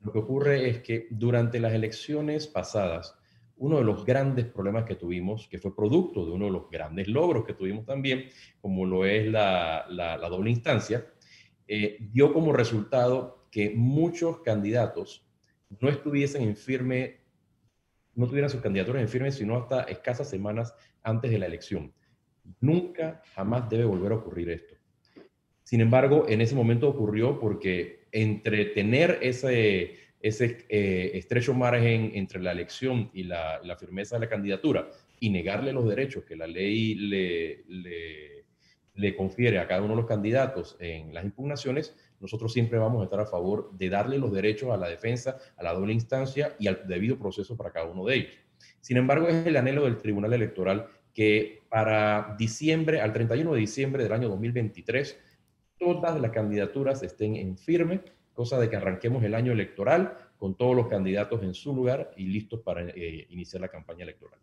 Lo 0.00 0.12
que 0.12 0.18
ocurre 0.18 0.68
es 0.68 0.78
que 0.80 1.06
durante 1.10 1.60
las 1.60 1.74
elecciones 1.74 2.46
pasadas, 2.46 3.19
uno 3.60 3.76
de 3.76 3.84
los 3.84 4.06
grandes 4.06 4.46
problemas 4.46 4.84
que 4.84 4.94
tuvimos, 4.94 5.46
que 5.46 5.58
fue 5.58 5.76
producto 5.76 6.24
de 6.24 6.32
uno 6.32 6.46
de 6.46 6.50
los 6.50 6.70
grandes 6.70 7.08
logros 7.08 7.44
que 7.44 7.52
tuvimos 7.52 7.84
también, 7.84 8.24
como 8.60 8.86
lo 8.86 9.04
es 9.04 9.26
la, 9.26 9.86
doble 10.30 10.50
instancia, 10.50 11.06
eh, 11.68 11.98
dio 12.00 12.32
como 12.32 12.54
resultado 12.54 13.46
que 13.50 13.70
muchos 13.76 14.40
candidatos 14.40 15.26
no 15.78 15.90
estuviesen 15.90 16.42
en 16.42 16.56
firme, 16.56 17.20
no 18.14 18.26
tuvieran 18.26 18.48
sus 18.48 18.62
candidaturas 18.62 19.02
en 19.02 19.08
firme, 19.08 19.30
sino 19.30 19.58
hasta 19.58 19.82
escasas 19.82 20.30
semanas 20.30 20.74
antes 21.02 21.30
de 21.30 21.38
la 21.38 21.46
elección. 21.46 21.92
Nunca, 22.60 23.20
jamás 23.34 23.68
debe 23.68 23.84
volver 23.84 24.12
a 24.12 24.16
ocurrir 24.16 24.48
esto. 24.48 24.74
Sin 25.64 25.82
embargo, 25.82 26.24
en 26.28 26.40
ese 26.40 26.54
momento 26.54 26.88
ocurrió 26.88 27.38
porque 27.38 28.06
entre 28.10 28.64
tener 28.64 29.18
ese, 29.20 29.98
ese 30.20 30.66
eh, 30.68 31.12
estrecho 31.14 31.54
margen 31.54 32.12
entre 32.14 32.40
la 32.40 32.52
elección 32.52 33.10
y 33.14 33.24
la, 33.24 33.60
firmeza 33.78 34.16
de 34.16 34.26
la 34.26 34.28
candidatura 34.28 34.90
y 35.18 35.30
negarle 35.30 35.72
los 35.72 35.88
derechos 35.88 36.24
que 36.24 36.36
la 36.36 36.46
ley 36.46 36.94
le, 36.94 37.64
le, 37.68 38.44
le, 38.94 39.16
confiere 39.16 39.58
a 39.58 39.66
cada 39.66 39.80
uno 39.80 39.94
de 39.94 40.00
los 40.02 40.06
candidatos 40.08 40.76
en 40.78 41.14
las 41.14 41.24
impugnaciones, 41.24 41.96
nosotros 42.20 42.52
siempre 42.52 42.78
vamos 42.78 43.00
a 43.00 43.04
estar 43.04 43.20
a 43.20 43.26
favor 43.26 43.70
de 43.72 43.88
darle 43.88 44.18
los 44.18 44.32
derechos 44.32 44.70
a 44.70 44.76
la 44.76 44.88
defensa, 44.88 45.38
a 45.56 45.62
la 45.62 45.72
doble 45.72 45.94
instancia 45.94 46.54
y 46.58 46.68
al 46.68 46.86
debido 46.86 47.18
proceso 47.18 47.56
para 47.56 47.72
cada 47.72 47.86
uno 47.86 48.04
de 48.04 48.16
ellos. 48.16 48.32
Sin 48.80 48.98
embargo, 48.98 49.28
es 49.28 49.46
el 49.46 49.56
anhelo 49.56 49.84
del 49.84 49.96
Tribunal 49.96 50.34
Electoral 50.34 50.86
que 51.14 51.62
para 51.70 52.36
diciembre, 52.38 53.00
al 53.00 53.12
31 53.12 53.54
de 53.54 53.60
diciembre 53.60 54.02
del 54.02 54.12
año 54.12 54.28
2023, 54.28 55.18
todas 55.78 56.20
las 56.20 56.30
candidaturas 56.30 57.02
estén 57.02 57.36
en 57.36 57.56
firme, 57.56 58.02
cosa 58.34 58.58
de 58.58 58.70
que 58.70 58.76
arranquemos 58.76 59.22
el 59.24 59.34
año 59.34 59.52
electoral 59.52 60.16
con 60.38 60.54
todos 60.54 60.74
los 60.74 60.88
candidatos 60.88 61.42
en 61.42 61.54
su 61.54 61.74
lugar 61.74 62.12
y 62.16 62.24
listos 62.24 62.60
para 62.60 62.82
eh, 62.82 63.26
iniciar 63.30 63.60
la 63.60 63.68
campaña 63.68 64.04
electoral. 64.04 64.38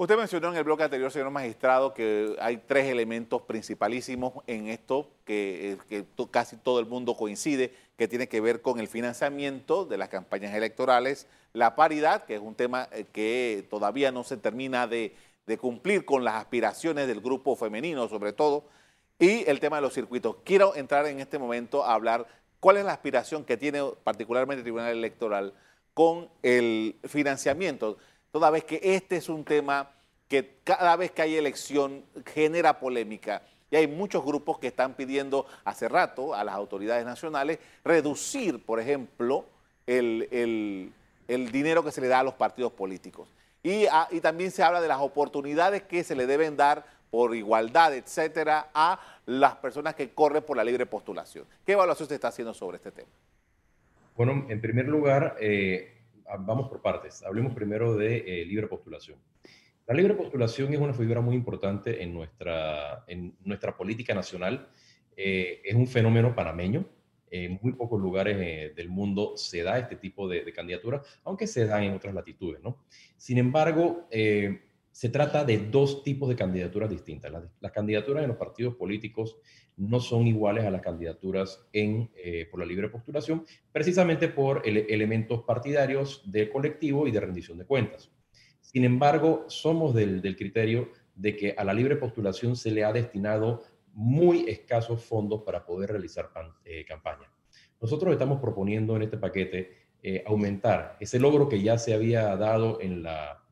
Usted 0.00 0.16
mencionó 0.16 0.50
en 0.50 0.56
el 0.56 0.62
bloque 0.62 0.84
anterior, 0.84 1.10
señor 1.10 1.30
magistrado, 1.30 1.92
que 1.92 2.36
hay 2.40 2.58
tres 2.58 2.86
elementos 2.86 3.42
principalísimos 3.42 4.32
en 4.46 4.68
esto 4.68 5.10
que, 5.24 5.76
eh, 5.90 6.04
casi 6.30 6.56
todo 6.56 6.78
el 6.78 6.86
mundo 6.86 7.16
coincide, 7.16 7.74
que 7.96 8.06
tiene 8.06 8.28
que 8.28 8.40
ver 8.40 8.62
con 8.62 8.78
el 8.78 8.86
financiamiento 8.86 9.84
de 9.84 9.98
las 9.98 10.08
campañas 10.08 10.54
electorales, 10.54 11.26
la 11.52 11.74
paridad, 11.74 12.26
que 12.26 12.36
es 12.36 12.40
un 12.40 12.54
tema 12.54 12.88
eh, 12.92 13.06
que 13.12 13.66
todavía 13.68 14.12
no 14.12 14.22
se 14.22 14.36
termina 14.36 14.86
de, 14.86 15.16
de 15.48 15.58
cumplir 15.58 16.04
con 16.04 16.22
las 16.22 16.34
aspiraciones 16.34 17.08
del 17.08 17.20
grupo 17.20 17.56
femenino, 17.56 18.06
sobre 18.06 18.32
todo, 18.32 18.66
y 19.18 19.50
el 19.50 19.58
tema 19.58 19.78
de 19.78 19.82
los 19.82 19.94
circuitos. 19.94 20.36
Quiero 20.44 20.76
entrar 20.76 21.06
en 21.06 21.18
este 21.18 21.40
momento 21.40 21.84
a 21.84 21.94
hablar 21.94 22.28
cuál 22.60 22.76
es 22.78 22.84
la 22.84 22.92
aspiración 22.92 23.44
que 23.44 23.56
tiene 23.56 23.82
particularmente 24.04 24.60
el 24.60 24.64
Tribunal 24.64 24.92
Electoral 24.92 25.54
con 25.94 26.28
el 26.42 26.96
financiamiento 27.04 27.98
toda 28.30 28.50
vez 28.50 28.64
que 28.64 28.80
este 28.82 29.16
es 29.16 29.28
un 29.28 29.44
tema 29.44 29.90
que 30.28 30.58
cada 30.62 30.94
vez 30.96 31.10
que 31.10 31.22
hay 31.22 31.36
elección 31.36 32.04
genera 32.26 32.78
polémica. 32.78 33.42
Y 33.70 33.76
hay 33.76 33.86
muchos 33.86 34.24
grupos 34.24 34.58
que 34.58 34.68
están 34.68 34.94
pidiendo 34.94 35.46
hace 35.64 35.88
rato 35.88 36.34
a 36.34 36.44
las 36.44 36.54
autoridades 36.54 37.04
nacionales 37.04 37.58
reducir, 37.84 38.64
por 38.64 38.80
ejemplo, 38.80 39.46
el, 39.86 40.92
dinero 41.26 41.84
que 41.84 41.90
se 41.90 42.00
le 42.00 42.08
da 42.08 42.20
a 42.20 42.22
los 42.22 42.34
partidos 42.34 42.72
políticos. 42.72 43.28
Y, 43.62 43.86
ah, 43.86 44.08
y, 44.10 44.20
también 44.20 44.50
se 44.50 44.62
habla 44.62 44.80
de 44.80 44.88
las 44.88 45.00
oportunidades 45.00 45.82
que 45.82 46.04
se 46.04 46.14
le 46.14 46.26
deben 46.26 46.56
dar 46.56 46.86
por 47.10 47.34
igualdad, 47.34 47.94
etcétera, 47.94 48.68
a 48.72 49.00
las 49.28 49.56
personas 49.56 49.94
que 49.94 50.10
corren 50.10 50.42
por 50.42 50.56
la 50.56 50.64
libre 50.64 50.86
postulación. 50.86 51.44
¿Qué 51.64 51.72
evaluación 51.72 52.08
se 52.08 52.16
está 52.16 52.28
haciendo 52.28 52.52
sobre 52.52 52.76
este 52.76 52.90
tema? 52.90 53.08
Bueno, 54.16 54.46
en 54.48 54.60
primer 54.60 54.88
lugar, 54.88 55.36
eh, 55.40 55.98
Ah, 56.30 56.36
vamos 56.38 56.68
por 56.68 56.82
partes. 56.82 57.22
Hablemos 57.22 57.54
primero 57.54 57.96
de 57.96 58.18
eh, 58.18 58.44
libre 58.44 58.66
postulación. 58.66 59.16
La 59.86 59.94
libre 59.94 60.12
postulación 60.12 60.74
es 60.74 60.78
una 60.78 60.92
figura 60.92 61.22
muy 61.22 61.34
importante 61.34 62.02
en 62.02 62.12
nuestra, 62.12 63.04
en 63.06 63.34
nuestra 63.44 63.74
política 63.74 64.12
nacional. 64.12 64.68
Eh, 65.16 65.62
es 65.64 65.74
un 65.74 65.86
fenómeno 65.86 66.34
panameño. 66.34 66.84
En 67.30 67.58
muy 67.62 67.72
pocos 67.72 67.98
lugares 68.00 68.74
del 68.74 68.88
mundo 68.90 69.36
se 69.36 69.62
da 69.62 69.78
este 69.78 69.96
tipo 69.96 70.28
de, 70.28 70.44
de 70.44 70.52
candidatura, 70.52 71.02
aunque 71.24 71.46
se 71.46 71.66
da 71.66 71.82
en 71.82 71.94
otras 71.94 72.14
latitudes. 72.14 72.62
¿no? 72.62 72.84
Sin 73.16 73.38
embargo, 73.38 74.06
se 74.98 75.10
trata 75.10 75.44
de 75.44 75.58
dos 75.58 76.02
tipos 76.02 76.28
de 76.28 76.34
candidaturas 76.34 76.90
distintas. 76.90 77.30
Las, 77.60 77.70
candidaturas 77.70 78.24
en 78.24 78.30
los 78.30 78.36
partidos 78.36 78.74
políticos 78.74 79.38
no 79.76 80.00
son 80.00 80.26
iguales 80.26 80.64
a 80.64 80.72
las 80.72 80.82
candidaturas 80.82 81.64
en, 81.72 82.10
eh, 82.16 82.48
por 82.50 82.58
la 82.58 82.66
libre 82.66 82.88
postulación, 82.88 83.44
precisamente 83.70 84.26
por 84.26 84.62
elementos 84.64 85.44
partidarios 85.44 86.28
de 86.28 86.50
colectivo 86.50 87.06
y 87.06 87.12
de 87.12 87.20
rendición 87.20 87.58
de 87.58 87.64
cuentas. 87.64 88.10
Sin 88.60 88.82
embargo, 88.82 89.44
somos 89.46 89.94
del, 89.94 90.20
criterio 90.36 90.90
de 91.14 91.36
que 91.36 91.54
a 91.56 91.62
la 91.62 91.74
libre 91.74 91.94
postulación 91.94 92.56
se 92.56 92.72
le 92.72 92.82
ha 92.82 92.92
destinado 92.92 93.62
muy 93.92 94.48
escasos 94.48 95.04
fondos 95.04 95.44
para 95.44 95.64
poder 95.64 95.90
realizar 95.90 96.28
eh, 96.64 96.84
campaña. 96.84 97.32
Nosotros 97.80 98.12
estamos 98.12 98.40
proponiendo 98.40 98.96
en 98.96 99.02
este 99.02 99.16
paquete 99.16 99.70
eh, 100.02 100.24
aumentar 100.26 100.96
ese 100.98 101.20
logro 101.20 101.48
que 101.48 101.62
ya 101.62 101.78
se 101.78 101.94
había 101.94 102.34
dado 102.34 102.80
en 102.80 103.04
la 103.04 103.44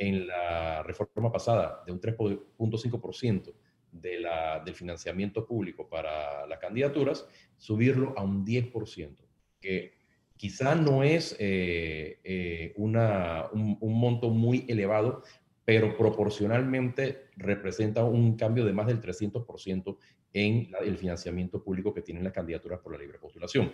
en 0.00 0.26
la 0.26 0.82
reforma 0.82 1.30
pasada 1.30 1.82
de 1.84 1.92
un 1.92 2.00
3.5% 2.00 3.54
de 3.92 4.26
del 4.64 4.74
financiamiento 4.74 5.46
público 5.46 5.88
para 5.88 6.46
las 6.46 6.58
candidaturas, 6.58 7.26
subirlo 7.56 8.14
a 8.16 8.22
un 8.22 8.44
10%, 8.46 9.16
que 9.60 9.92
quizá 10.36 10.74
no 10.74 11.02
es 11.02 11.36
eh, 11.38 12.18
eh, 12.24 12.72
una, 12.76 13.46
un, 13.52 13.78
monto 13.80 14.30
muy 14.30 14.64
elevado, 14.68 15.22
pero 15.64 15.96
proporcionalmente 15.96 17.26
representa 17.36 18.04
un 18.04 18.36
cambio 18.36 18.64
de 18.64 18.72
más 18.72 18.86
del 18.86 19.02
300% 19.02 19.98
en 20.32 20.70
el 20.82 20.96
financiamiento 20.96 21.62
público 21.62 21.92
que 21.92 22.02
tienen 22.02 22.24
las 22.24 22.32
candidaturas 22.32 22.80
por 22.80 22.92
la 22.92 22.98
libre 22.98 23.18
postulación. 23.18 23.72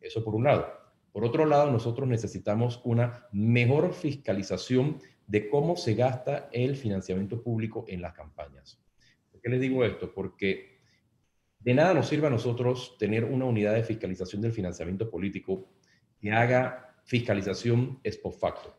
Eso 0.00 0.24
por 0.24 0.34
un 0.34 0.44
lado. 0.44 0.66
Por 1.12 1.24
otro 1.24 1.44
lado, 1.44 1.70
nosotros 1.70 2.08
necesitamos 2.08 2.80
una 2.84 3.28
mejor 3.32 3.92
fiscalización 3.92 4.98
de 5.32 5.48
cómo 5.48 5.78
se 5.78 5.94
gasta 5.94 6.50
el 6.52 6.76
financiamiento 6.76 7.42
público 7.42 7.86
en 7.88 8.02
las 8.02 8.12
campañas. 8.12 8.78
¿Por 9.30 9.40
qué 9.40 9.48
les 9.48 9.62
digo 9.62 9.82
esto? 9.82 10.12
Porque 10.12 10.78
de 11.58 11.72
nada 11.72 11.94
nos 11.94 12.06
sirve 12.06 12.26
a 12.26 12.30
nosotros 12.30 12.98
tener 12.98 13.24
una 13.24 13.46
unidad 13.46 13.72
de 13.72 13.82
fiscalización 13.82 14.42
del 14.42 14.52
financiamiento 14.52 15.10
político 15.10 15.70
que 16.20 16.30
haga 16.30 16.98
fiscalización 17.04 17.98
ex 18.04 18.18
post 18.18 18.40
facto. 18.40 18.76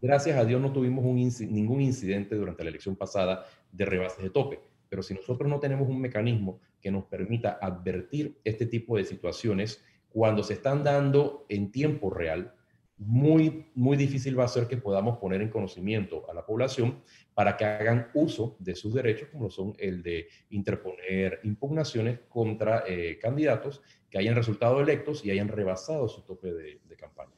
Gracias 0.00 0.36
a 0.36 0.44
Dios 0.44 0.60
no 0.60 0.72
tuvimos 0.72 1.04
ningún 1.04 1.80
incidente 1.80 2.34
durante 2.34 2.64
la 2.64 2.70
elección 2.70 2.96
pasada 2.96 3.44
de 3.70 3.84
rebases 3.84 4.24
de 4.24 4.30
tope, 4.30 4.58
pero 4.88 5.00
si 5.00 5.14
nosotros 5.14 5.48
no 5.48 5.60
tenemos 5.60 5.88
un 5.88 6.00
mecanismo 6.00 6.58
que 6.80 6.90
nos 6.90 7.04
permita 7.04 7.60
advertir 7.62 8.40
este 8.42 8.66
tipo 8.66 8.96
de 8.96 9.04
situaciones 9.04 9.80
cuando 10.08 10.42
se 10.42 10.54
están 10.54 10.82
dando 10.82 11.46
en 11.48 11.70
tiempo 11.70 12.10
real, 12.10 12.53
muy, 12.96 13.70
muy 13.74 13.96
difícil 13.96 14.38
va 14.38 14.44
a 14.44 14.48
ser 14.48 14.68
que 14.68 14.76
podamos 14.76 15.18
poner 15.18 15.42
en 15.42 15.50
conocimiento 15.50 16.28
a 16.30 16.34
la 16.34 16.46
población 16.46 17.02
para 17.34 17.56
que 17.56 17.64
hagan 17.64 18.08
uso 18.14 18.56
de 18.60 18.74
sus 18.74 18.94
derechos, 18.94 19.28
como 19.32 19.50
son 19.50 19.74
el 19.78 20.02
de 20.02 20.28
interponer 20.50 21.40
impugnaciones 21.42 22.20
contra 22.28 22.84
eh, 22.86 23.18
candidatos 23.20 23.82
que 24.08 24.18
hayan 24.18 24.36
resultado 24.36 24.80
electos 24.80 25.24
y 25.24 25.30
hayan 25.30 25.48
rebasado 25.48 26.08
su 26.08 26.22
tope 26.22 26.52
de, 26.52 26.80
campaña. 26.96 27.32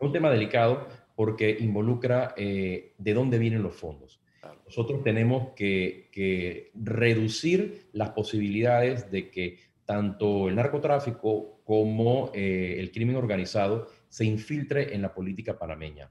Es 0.00 0.06
un 0.06 0.12
tema 0.12 0.30
delicado 0.30 0.86
porque 1.16 1.56
involucra 1.58 2.32
eh, 2.36 2.94
de 2.96 3.14
dónde 3.14 3.38
vienen 3.38 3.62
los 3.62 3.74
fondos. 3.74 4.22
Nosotros 4.64 5.02
tenemos 5.02 5.54
que, 5.56 6.70
reducir 6.74 7.88
las 7.92 8.10
posibilidades 8.10 9.10
de 9.10 9.30
que 9.30 9.58
tanto 9.84 10.48
el 10.48 10.54
narcotráfico 10.54 11.60
como 11.64 12.30
eh, 12.34 12.76
el 12.78 12.92
crimen 12.92 13.16
organizado 13.16 13.88
se 14.08 14.24
infiltre 14.24 14.94
en 14.94 15.02
la 15.02 15.14
política 15.14 15.58
panameña. 15.58 16.10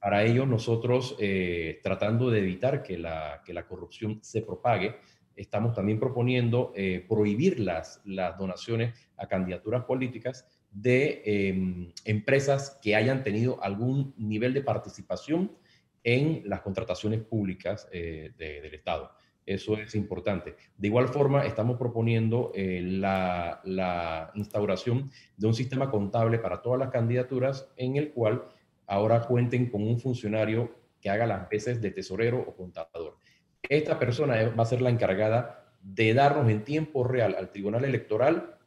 Para 0.00 0.24
ello, 0.24 0.46
nosotros, 0.46 1.16
eh, 1.18 1.80
tratando 1.82 2.30
de 2.30 2.38
evitar 2.38 2.82
que 2.82 2.98
la, 2.98 3.42
que 3.44 3.52
la 3.52 3.66
corrupción 3.66 4.20
se 4.22 4.42
propague, 4.42 4.96
estamos 5.34 5.74
también 5.74 5.98
proponiendo 5.98 6.72
eh, 6.76 7.04
prohibir 7.08 7.60
las, 7.60 8.00
las 8.04 8.36
donaciones 8.38 8.94
a 9.16 9.26
candidaturas 9.26 9.84
políticas 9.84 10.46
de 10.70 11.22
em, 11.24 11.92
empresas 12.04 12.78
que 12.82 12.94
hayan 12.94 13.24
tenido 13.24 13.62
algún 13.62 14.14
nivel 14.16 14.52
de 14.52 14.62
participación 14.62 15.56
en 16.04 16.42
las 16.44 16.60
contrataciones 16.60 17.20
públicas 17.22 17.88
eh, 17.92 18.32
del 18.36 18.74
Estado. 18.74 19.10
Eso 19.48 19.78
es 19.78 19.94
importante. 19.94 20.56
De 20.76 20.88
igual 20.88 21.08
forma, 21.08 21.46
estamos 21.46 21.78
proponiendo 21.78 22.52
eh, 22.54 22.82
la, 22.82 24.30
instauración 24.34 25.10
de 25.38 25.46
un 25.46 25.54
sistema 25.54 25.90
contable 25.90 26.38
para 26.38 26.60
todas 26.60 26.78
las 26.78 26.90
candidaturas 26.90 27.66
en 27.78 27.96
el 27.96 28.10
cual 28.12 28.44
ahora 28.86 29.22
cuenten 29.22 29.70
con 29.70 29.82
un 29.82 29.98
funcionario 29.98 30.70
que 31.00 31.08
haga 31.08 31.26
las 31.26 31.48
veces 31.48 31.80
de 31.80 31.90
tesorero 31.90 32.38
o 32.46 32.54
contador. 32.54 33.16
Esta 33.62 33.98
persona 33.98 34.36
va 34.50 34.64
a 34.64 34.66
ser 34.66 34.82
la 34.82 34.90
encargada 34.90 35.72
de 35.80 36.12
darnos 36.12 36.50
en 36.50 36.62
tiempo 36.62 37.02
real 37.02 37.34
al 37.38 37.50
Tribunal 37.50 37.86
Electoral 37.86 38.58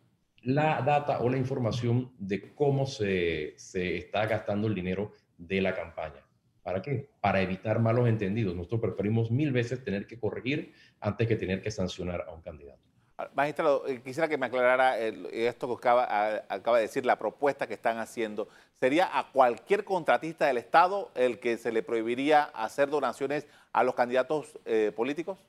la 0.42 0.82
data 0.82 1.20
o 1.20 1.30
la 1.30 1.38
información 1.38 2.12
de 2.18 2.56
cómo 2.56 2.88
se 2.88 3.54
está 3.54 4.26
gastando 4.26 4.68
el 4.68 4.74
dinero 4.74 5.14
de 5.38 5.62
la 5.62 5.76
campaña. 5.76 6.24
¿Para 6.64 6.82
qué? 6.82 7.10
Para 7.22 7.42
evitar 7.42 7.80
malos 7.80 8.08
entendidos. 8.08 8.56
Nosotros 8.56 8.82
preferimos 8.82 9.32
mil 9.32 9.52
veces 9.52 9.84
tener 9.84 10.06
que 10.06 10.20
corregir 10.20 10.74
antes 11.00 11.28
que 11.28 11.36
tener 11.36 11.62
que 11.62 11.72
sancionar 11.72 12.26
a 12.28 12.34
un 12.34 12.42
candidato. 12.42 12.82
Ah, 13.18 13.30
magistrado, 13.36 13.88
eh, 13.88 14.02
quisiera 14.04 14.28
que 14.28 14.38
me 14.38 14.48
aclarara 14.48 14.98
esto 15.00 15.68
que 15.68 15.74
acaba, 15.74 16.44
acaba, 16.50 16.78
de 16.78 16.84
decir, 16.84 17.06
la 17.06 17.18
propuesta 17.18 17.68
que 17.68 17.74
están 17.74 17.98
haciendo. 17.98 18.48
¿Sería 18.80 19.18
a 19.18 19.32
cualquier 19.32 19.84
contratista 19.84 20.48
del 20.48 20.58
Estado 20.58 21.12
el 21.16 21.40
que 21.40 21.58
se 21.58 21.72
le 21.72 21.84
prohibiría 21.84 22.44
hacer 22.44 22.90
donaciones 22.90 23.48
a 23.74 23.84
los 23.84 23.96
candidatos 23.96 24.60
eh, 24.66 24.92
políticos? 24.96 25.40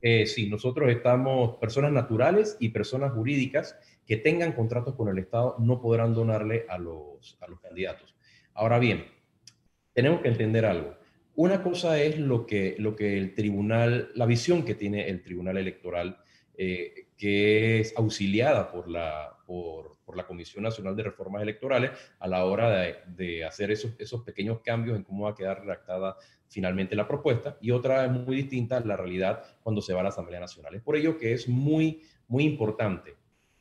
Eh, 0.00 0.26
sí, 0.26 0.48
nosotros 0.48 0.90
estamos, 0.90 1.56
personas 1.58 1.92
naturales 1.92 2.56
y 2.58 2.70
personas 2.70 3.12
jurídicas 3.12 3.76
que 4.04 4.16
tengan 4.16 4.52
contratos 4.52 4.96
con 4.96 5.08
el 5.08 5.18
Estado 5.18 5.54
no 5.60 5.80
podrán 5.80 6.14
donarle 6.14 6.66
a 6.68 6.78
los, 6.78 7.38
a 7.40 7.46
los 7.46 7.60
candidatos. 7.60 8.16
Ahora 8.54 8.80
bien, 8.80 9.06
tenemos 9.92 10.20
que 10.20 10.28
entender 10.28 10.64
algo. 10.64 10.96
Una 11.34 11.62
cosa 11.62 12.00
es 12.00 12.18
lo 12.18 12.46
que, 12.46 12.76
lo 12.78 12.94
que 12.94 13.16
el 13.16 13.34
tribunal, 13.34 14.10
la 14.14 14.26
visión 14.26 14.64
que 14.64 14.74
tiene 14.74 15.08
el 15.08 15.22
tribunal 15.22 15.56
electoral, 15.56 16.18
eh, 16.54 17.06
que 17.16 17.80
es 17.80 17.94
auxiliada 17.96 18.70
por 18.70 18.88
la, 18.88 19.38
por, 19.46 19.96
por, 20.04 20.16
la 20.16 20.26
Comisión 20.26 20.64
Nacional 20.64 20.94
de 20.94 21.04
Reformas 21.04 21.42
Electorales 21.42 21.92
a 22.18 22.28
la 22.28 22.44
hora 22.44 22.70
de, 22.70 22.96
de, 23.06 23.44
hacer 23.44 23.70
esos, 23.70 23.94
esos 23.98 24.22
pequeños 24.22 24.60
cambios 24.60 24.96
en 24.96 25.04
cómo 25.04 25.24
va 25.24 25.30
a 25.30 25.34
quedar 25.34 25.60
redactada 25.60 26.16
finalmente 26.48 26.94
la 26.94 27.08
propuesta. 27.08 27.56
Y 27.62 27.70
otra 27.70 28.04
es 28.04 28.12
muy 28.12 28.36
distinta 28.36 28.80
la 28.80 28.96
realidad 28.96 29.42
cuando 29.62 29.80
se 29.80 29.94
va 29.94 30.00
a 30.00 30.02
la 30.02 30.10
Asamblea 30.10 30.40
Nacional. 30.40 30.74
Es 30.74 30.82
por 30.82 30.96
ello 30.96 31.16
que 31.16 31.32
es 31.32 31.48
muy, 31.48 32.02
muy 32.28 32.44
importante, 32.44 33.16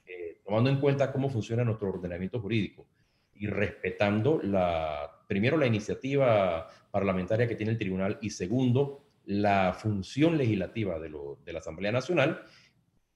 eh, 0.06 0.40
tomando 0.44 0.70
en 0.70 0.82
cuenta 0.82 1.12
cómo 1.14 1.30
funciona 1.30 1.64
nuestro 1.64 1.90
ordenamiento 1.90 2.42
jurídico 2.42 2.86
y 3.34 3.48
respetando 3.48 4.42
la 4.44 5.21
primero, 5.32 5.56
la 5.56 5.66
iniciativa 5.66 6.68
parlamentaria 6.92 7.48
que 7.48 7.56
tiene 7.56 7.72
el 7.72 7.78
tribunal 7.78 8.18
y 8.20 8.32
segundo, 8.32 9.06
la 9.24 9.72
función 9.72 10.38
legislativa 10.38 11.00
de, 11.00 11.10
la 11.54 11.60
Asamblea 11.60 11.94
Nacional, 11.94 12.44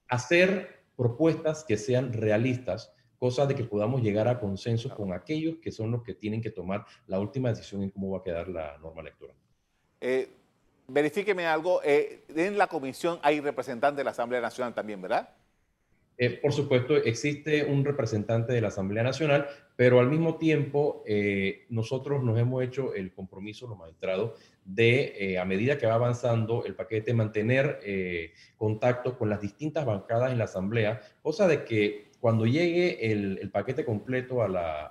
hacer 0.08 0.80
propuestas 0.96 1.62
que 1.62 1.76
sean 1.76 2.14
realistas, 2.14 2.90
cosa 3.18 3.44
de 3.44 3.54
que 3.54 3.64
podamos 3.64 4.00
llegar 4.00 4.28
a 4.28 4.40
consenso 4.40 4.88
con 4.96 5.12
aquellos 5.12 5.56
que 5.58 5.70
son 5.70 5.90
los 5.90 6.02
que 6.02 6.14
tienen 6.14 6.40
que 6.40 6.50
tomar 6.50 6.86
la 7.06 7.20
última 7.20 7.50
decisión 7.50 7.82
en 7.82 7.90
cómo 7.90 8.12
va 8.12 8.20
a 8.20 8.22
quedar 8.22 8.48
la 8.48 8.78
norma 8.78 9.02
electoral. 9.02 9.36
Eh, 10.00 10.26
verifíqueme 10.88 11.44
algo, 11.44 11.82
eh, 11.84 12.22
en 12.34 12.56
la 12.56 12.66
comisión 12.66 13.18
hay 13.20 13.40
representantes 13.40 13.98
de 13.98 14.04
la 14.04 14.12
Asamblea 14.12 14.40
Nacional 14.40 14.72
también, 14.72 15.02
¿verdad? 15.02 15.28
Eh, 16.16 16.30
por 16.30 16.54
supuesto, 16.54 16.96
existe 16.96 17.62
un 17.64 17.84
representante 17.84 18.54
de 18.54 18.62
la 18.62 18.68
Asamblea 18.68 19.02
Nacional, 19.02 19.48
pero 19.76 20.00
al 20.00 20.08
mismo 20.08 20.36
tiempo 20.36 21.04
eh, 21.06 21.66
nosotros 21.68 22.24
nos 22.24 22.38
hemos 22.38 22.64
hecho 22.64 22.94
el 22.94 23.12
compromiso, 23.12 23.68
los 23.68 23.78
magistrados, 23.78 24.32
de, 24.64 25.14
eh, 25.18 25.38
a 25.38 25.44
medida 25.44 25.78
que 25.78 25.86
va 25.86 25.94
avanzando 25.94 26.64
el 26.64 26.74
paquete, 26.74 27.14
mantener 27.14 27.78
contacto 28.56 29.16
con 29.16 29.28
las 29.28 29.40
distintas 29.40 29.84
bancadas 29.84 30.32
en 30.32 30.38
la 30.38 30.44
Asamblea, 30.44 31.00
cosa 31.22 31.46
de 31.46 31.64
que 31.64 32.10
cuando 32.20 32.46
llegue 32.46 33.12
el, 33.12 33.50
paquete 33.52 33.84
completo 33.84 34.42
a 34.42 34.48
la, 34.48 34.86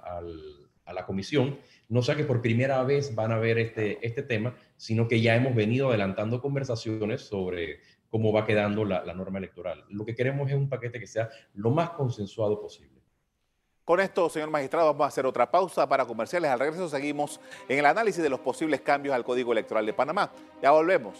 a 0.85 0.93
la, 0.93 1.05
comisión, 1.05 1.57
no 1.89 2.01
sea 2.01 2.15
que 2.15 2.23
por 2.23 2.41
primera 2.41 2.81
vez 2.83 3.13
van 3.13 3.31
a 3.31 3.39
ver 3.39 3.57
este, 3.57 3.97
este 4.05 4.23
tema, 4.23 4.55
sino 4.77 5.07
que 5.07 5.19
ya 5.19 5.35
hemos 5.35 5.55
venido 5.55 5.89
adelantando 5.89 6.41
conversaciones 6.41 7.21
sobre 7.21 7.79
cómo 8.09 8.31
va 8.31 8.45
quedando 8.45 8.85
la, 8.85 9.13
norma 9.13 9.39
electoral. 9.39 9.83
Lo 9.89 10.05
que 10.05 10.15
queremos 10.15 10.49
es 10.49 10.55
un 10.55 10.69
paquete 10.69 11.01
que 11.01 11.07
sea 11.07 11.29
lo 11.53 11.71
más 11.71 11.89
consensuado 11.89 12.61
posible. 12.61 12.94
Con 13.85 13.99
esto, 13.99 14.31
señor 14.31 14.49
magistrado, 14.49 14.87
vamos 14.87 15.05
a 15.05 15.07
hacer 15.09 15.27
otra 15.27 15.51
pausa 15.51 15.87
para 15.87 16.05
comerciales. 16.05 16.49
Al 16.49 16.57
regreso 16.57 16.89
seguimos 16.89 17.39
en 17.69 17.77
el 17.77 17.85
análisis 17.85 18.23
de 18.23 18.29
los 18.29 18.39
posibles 18.39 18.81
cambios 18.81 19.13
al 19.13 19.23
Código 19.23 19.51
Electoral 19.51 19.85
de 19.85 19.93
Panamá. 19.93 20.31
Ya 20.59 20.71
volvemos. 20.71 21.19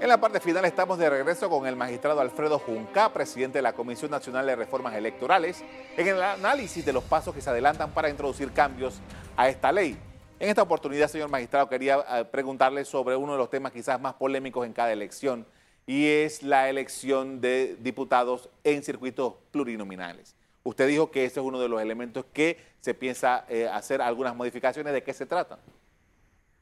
En 0.00 0.08
la 0.08 0.20
parte 0.20 0.40
final 0.40 0.64
estamos 0.64 0.98
de 0.98 1.10
regreso 1.10 1.48
con 1.48 1.64
el 1.68 1.76
magistrado 1.76 2.20
Alfredo 2.20 2.58
Junca, 2.58 3.12
presidente 3.12 3.58
de 3.58 3.62
la 3.62 3.72
Comisión 3.72 4.10
Nacional 4.10 4.46
de 4.46 4.56
Reformas 4.56 4.94
Electorales, 4.94 5.62
en 5.96 6.08
el 6.08 6.20
análisis 6.20 6.84
de 6.84 6.92
los 6.92 7.04
pasos 7.04 7.32
que 7.32 7.40
se 7.40 7.50
adelantan 7.50 7.92
para 7.92 8.10
introducir 8.10 8.50
cambios 8.52 9.00
a 9.36 9.48
esta 9.48 9.70
ley. 9.70 9.96
En 10.38 10.50
esta 10.50 10.62
oportunidad, 10.62 11.08
señor 11.08 11.30
magistrado, 11.30 11.66
quería 11.66 12.04
eh, 12.10 12.24
preguntarle 12.26 12.84
sobre 12.84 13.16
uno 13.16 13.32
de 13.32 13.38
los 13.38 13.48
temas 13.48 13.72
quizás 13.72 13.98
más 13.98 14.14
polémicos 14.14 14.66
en 14.66 14.74
cada 14.74 14.92
elección, 14.92 15.46
y 15.86 16.06
es 16.06 16.42
la 16.42 16.68
elección 16.68 17.40
de 17.40 17.76
diputados 17.80 18.50
en 18.62 18.82
circuitos 18.82 19.34
plurinominales. 19.50 20.36
Usted 20.62 20.88
dijo 20.88 21.10
que 21.10 21.24
ese 21.24 21.40
es 21.40 21.46
uno 21.46 21.58
de 21.58 21.68
los 21.68 21.80
elementos 21.80 22.26
que 22.34 22.58
se 22.80 22.92
piensa 22.92 23.46
eh, 23.48 23.66
hacer 23.66 24.02
algunas 24.02 24.36
modificaciones. 24.36 24.92
¿De 24.92 25.02
qué 25.02 25.14
se 25.14 25.24
trata? 25.24 25.58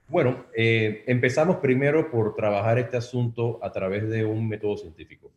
Bueno, 0.09 0.45
eh, 0.55 1.03
empezamos 1.07 1.57
primero 1.57 2.11
por 2.11 2.37
trabajar 2.37 2.79
este 2.79 2.99
asunto 2.99 3.59
a 3.63 3.73
través 3.73 4.09
de 4.09 4.25
un 4.25 4.47
método 4.47 4.77
científico. 4.77 5.33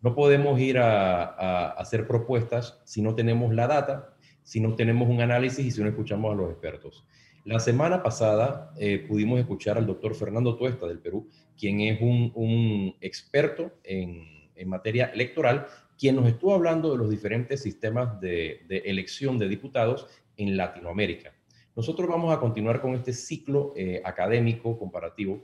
No 0.00 0.14
podemos 0.14 0.58
ir 0.60 0.78
a, 0.78 1.72
hacer 1.72 2.06
propuestas 2.06 2.80
si 2.84 3.02
no 3.02 3.14
tenemos 3.14 3.52
la 3.52 3.66
data, 3.66 4.14
si 4.44 4.60
no 4.60 4.76
tenemos 4.76 5.08
un 5.08 5.20
análisis 5.20 5.66
y 5.66 5.70
si 5.72 5.82
no 5.82 5.88
escuchamos 5.88 6.32
a 6.32 6.36
los 6.36 6.50
expertos. 6.50 7.04
La 7.44 7.58
semana 7.58 8.02
pasada 8.02 8.72
eh, 8.78 9.04
pudimos 9.08 9.40
escuchar 9.40 9.76
al 9.76 9.86
doctor 9.86 10.14
Fernando 10.14 10.56
Tuesta 10.56 10.86
del 10.86 11.00
Perú, 11.00 11.28
quien 11.58 11.80
es 11.80 12.00
un, 12.00 12.94
experto 13.00 13.72
en, 13.84 14.30
materia 14.66 15.06
electoral, 15.06 15.66
quien 15.98 16.14
nos 16.14 16.28
estuvo 16.28 16.54
hablando 16.54 16.92
de 16.92 16.98
los 16.98 17.10
diferentes 17.10 17.60
sistemas 17.60 18.20
de 18.20 18.60
elección 18.84 19.36
de 19.40 19.48
diputados 19.48 20.06
en 20.36 20.56
Latinoamérica. 20.56 21.32
Nosotros 21.74 22.08
vamos 22.08 22.34
a 22.34 22.38
continuar 22.38 22.80
con 22.80 22.94
este 22.94 23.12
ciclo 23.12 23.72
eh, 23.76 24.02
académico 24.04 24.78
comparativo 24.78 25.42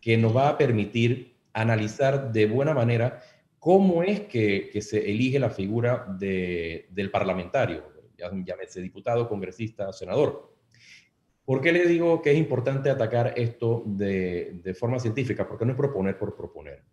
que 0.00 0.16
nos 0.16 0.36
va 0.36 0.48
a 0.48 0.58
permitir 0.58 1.36
analizar 1.52 2.32
de 2.32 2.46
buena 2.46 2.74
manera 2.74 3.22
cómo 3.58 4.02
es 4.02 4.20
que, 4.20 4.70
se 4.80 5.10
elige 5.10 5.38
la 5.38 5.50
figura 5.50 6.06
del 6.18 7.10
parlamentario, 7.10 7.84
llámese 8.44 8.80
diputado, 8.80 9.28
congresista, 9.28 9.92
senador. 9.92 10.50
¿Por 11.50 11.60
qué 11.60 11.72
le 11.72 11.84
digo 11.84 12.22
que 12.22 12.30
es 12.30 12.38
importante 12.38 12.90
atacar 12.90 13.34
esto 13.34 13.82
de, 13.84 14.60
de 14.62 14.72
forma 14.72 15.00
científica? 15.00 15.48
Porque 15.48 15.64
no 15.64 15.72
es 15.72 15.76
proponer 15.76 16.16
por 16.16 16.36
proponer. 16.36 16.84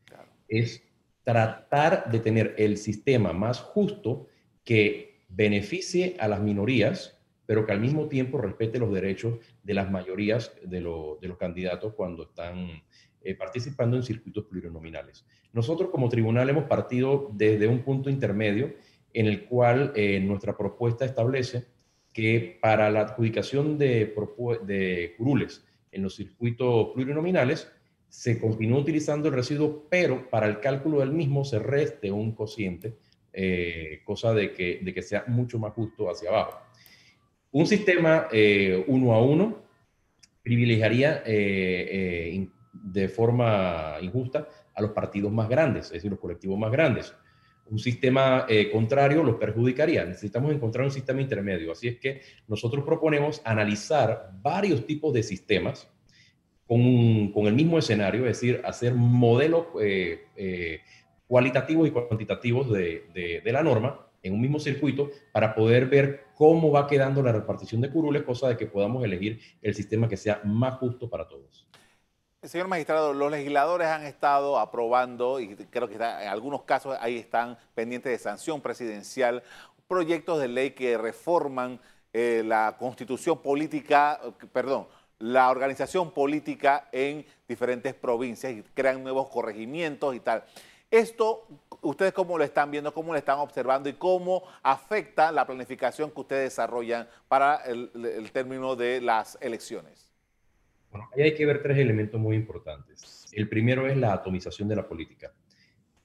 Es 0.47 0.81
tratar 1.23 2.09
de 2.09 2.19
tener 2.19 2.55
el 2.57 2.77
sistema 2.77 3.33
más 3.33 3.59
justo 3.59 4.25
que 4.63 5.21
beneficie 5.29 6.17
a 6.19 6.27
las 6.27 6.41
minorías 6.41 7.17
pero 7.45 7.67
que 7.67 7.71
al 7.71 7.79
mismo 7.79 8.07
tiempo 8.07 8.39
respete 8.39 8.79
los 8.79 8.91
derechos 8.91 9.37
de 9.61 9.73
las 9.75 9.91
mayorías 9.91 10.51
de, 10.63 10.81
los 10.81 11.37
candidatos 11.39 11.93
cuando 11.93 12.23
están 12.23 12.83
eh, 13.21 13.35
participando 13.35 13.95
en 13.95 14.01
circuitos 14.01 14.45
plurinominales. 14.45 15.23
Nosotros 15.53 15.91
como 15.91 16.09
tribunal 16.09 16.49
hemos 16.49 16.63
partido 16.63 17.29
desde 17.31 17.67
un 17.67 17.83
punto 17.83 18.09
intermedio 18.09 18.73
en 19.13 19.27
el 19.27 19.45
cual 19.45 19.93
eh, 19.95 20.19
nuestra 20.19 20.57
propuesta 20.57 21.05
establece 21.05 21.67
que 22.17 22.57
para 22.59 22.89
la 22.89 23.01
adjudicación 23.01 23.77
de, 23.77 24.11
de 24.65 25.13
curules 25.19 25.63
en 25.91 26.01
los 26.01 26.15
circuitos 26.15 26.87
plurinominales 26.95 27.71
se 28.09 28.39
continúa 28.39 28.79
utilizando 28.79 29.27
el 29.27 29.35
residuo, 29.35 29.85
pero 29.87 30.27
para 30.27 30.47
el 30.47 30.59
cálculo 30.59 31.01
del 31.01 31.11
mismo 31.11 31.45
se 31.45 31.59
reste 31.59 32.09
un 32.09 32.31
cociente, 32.31 32.95
eh, 33.31 34.01
cosa 34.03 34.33
de 34.33 34.51
que, 34.51 35.01
sea 35.03 35.25
mucho 35.27 35.59
más 35.59 35.73
justo 35.73 36.09
hacia 36.09 36.29
abajo. 36.29 36.59
Un 37.51 37.67
sistema 37.67 38.27
eh, 38.31 38.83
uno 38.87 39.13
a 39.13 39.21
uno 39.21 39.61
privilegiaría 40.41 41.21
eh, 41.23 42.33
eh, 42.33 42.49
de 42.73 43.09
forma 43.09 43.97
injusta 44.01 44.49
a 44.73 44.81
los 44.81 44.89
partidos 44.89 45.31
más 45.31 45.47
grandes, 45.47 45.85
es 45.85 45.91
decir, 45.91 46.09
los 46.09 46.19
colectivos 46.19 46.57
más 46.57 46.71
grandes. 46.71 47.13
Un 47.69 47.79
sistema 47.79 48.45
eh, 48.47 48.71
contrario 48.71 49.23
los 49.23 49.35
perjudicaría. 49.35 50.05
Necesitamos 50.05 50.53
encontrar 50.53 50.85
un 50.85 50.91
sistema 50.91 51.21
intermedio. 51.21 51.71
Así 51.71 51.87
es 51.87 51.99
que 51.99 52.21
nosotros 52.47 52.83
proponemos 52.83 53.41
analizar 53.45 54.31
varios 54.41 54.85
tipos 54.85 55.13
de 55.13 55.23
sistemas 55.23 55.89
con, 56.65 57.31
con 57.31 57.47
el 57.47 57.53
mismo 57.53 57.77
escenario, 57.77 58.21
es 58.27 58.39
decir, 58.39 58.61
hacer 58.65 58.93
modelos 58.93 59.67
eh, 59.81 60.25
eh, 60.35 60.81
cualitativos 61.27 61.87
y 61.87 61.91
cuantitativos 61.91 62.71
de, 62.71 63.07
de, 63.13 63.41
de, 63.41 63.51
la 63.51 63.63
norma 63.63 64.07
en 64.21 64.33
un 64.33 64.41
mismo 64.41 64.59
circuito 64.59 65.09
para 65.31 65.55
poder 65.55 65.87
ver 65.87 66.25
cómo 66.35 66.71
va 66.71 66.87
quedando 66.87 67.23
la 67.23 67.31
repartición 67.31 67.81
de 67.81 67.89
curules, 67.89 68.23
cosa 68.23 68.49
de 68.49 68.57
que 68.57 68.65
podamos 68.65 69.03
elegir 69.03 69.39
el 69.61 69.73
sistema 69.73 70.09
que 70.09 70.17
sea 70.17 70.41
más 70.43 70.75
justo 70.75 71.09
para 71.09 71.27
todos. 71.27 71.67
Señor 72.43 72.67
magistrado, 72.67 73.13
los 73.13 73.31
legisladores 73.31 73.87
han 73.87 74.05
estado 74.05 74.59
aprobando, 74.59 75.39
y 75.39 75.55
creo 75.55 75.89
que 75.89 75.95
en 75.95 76.03
algunos 76.03 76.63
casos 76.63 76.95
ahí 77.01 77.17
están 77.17 77.57
pendientes 77.73 78.11
de 78.11 78.19
sanción 78.19 78.61
presidencial, 78.61 79.41
proyectos 79.87 80.39
de 80.39 80.47
ley 80.47 80.71
que 80.71 80.99
reforman 80.99 81.79
eh, 82.13 82.43
la 82.45 82.75
constitución 82.77 83.39
política, 83.39 84.21
perdón, 84.53 84.87
la 85.17 85.49
organización 85.49 86.11
política 86.11 86.87
en 86.91 87.25
diferentes 87.47 87.95
provincias 87.95 88.53
y 88.53 88.61
crean 88.61 89.03
nuevos 89.03 89.29
corregimientos 89.29 90.13
y 90.13 90.19
tal. 90.19 90.43
Esto, 90.91 91.47
¿ustedes 91.81 92.13
cómo 92.13 92.37
lo 92.37 92.43
están 92.43 92.69
viendo, 92.69 92.93
cómo 92.93 93.13
lo 93.13 93.17
están 93.17 93.39
observando 93.39 93.89
y 93.89 93.93
cómo 93.93 94.43
afecta 94.61 95.31
la 95.31 95.47
planificación 95.47 96.11
que 96.11 96.21
ustedes 96.21 96.51
desarrollan 96.51 97.09
para 97.27 97.55
el 97.65 98.29
término 98.31 98.75
de 98.75 99.01
las 99.01 99.39
elecciones? 99.41 100.06
Bueno, 100.91 101.09
hay 101.15 101.33
que 101.33 101.45
ver 101.45 101.61
tres 101.61 101.77
elementos 101.77 102.19
muy 102.19 102.35
importantes. 102.35 103.25
El 103.31 103.49
primero 103.49 103.87
es 103.87 103.97
la 103.97 104.13
atomización 104.13 104.67
de 104.67 104.75
la 104.75 104.87
política. 104.87 105.33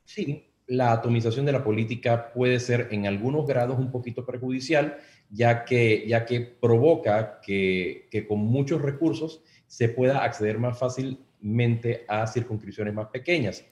Sí, 0.04 0.52
la 0.66 0.92
atomización 0.92 1.46
de 1.46 1.52
la 1.52 1.64
política 1.64 2.32
puede 2.32 2.58
ser 2.60 2.88
en 2.90 3.06
algunos 3.06 3.46
grados 3.46 3.78
un 3.78 3.90
poquito 3.90 4.24
perjudicial, 4.24 4.98
ya 5.30 5.64
que, 5.64 6.06
ya 6.06 6.24
que 6.24 6.40
provoca 6.40 7.40
que, 7.40 8.08
que 8.10 8.26
con 8.26 8.40
muchos 8.40 8.80
recursos 8.82 9.42
se 9.66 9.88
pueda 9.88 10.22
acceder 10.24 10.58
más 10.58 10.78
fácilmente 10.78 12.04
a 12.08 12.26
circunscripciones 12.26 12.94
más 12.94 13.08
pequeñas. 13.08 13.64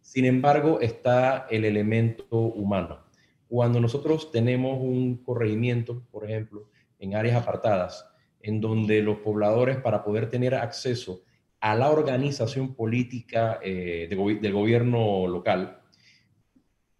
Sin 0.00 0.24
embargo, 0.24 0.80
está 0.80 1.46
el 1.50 1.64
elemento 1.64 2.38
humano. 2.38 3.04
Cuando 3.48 3.80
nosotros 3.80 4.30
tenemos 4.30 4.78
un 4.80 5.22
corregimiento, 5.22 6.02
por 6.10 6.24
ejemplo, 6.24 6.70
en 6.98 7.14
áreas 7.14 7.36
apartadas, 7.36 8.08
en 8.40 8.60
donde 8.60 9.02
los 9.02 9.18
pobladores 9.18 9.78
para 9.78 10.04
poder 10.04 10.28
tener 10.28 10.54
acceso 10.54 11.22
a 11.60 11.74
la 11.74 11.90
organización 11.90 12.74
política 12.74 13.58
eh, 13.62 14.08
del 14.08 14.52
gobierno 14.52 15.26
local 15.26 15.80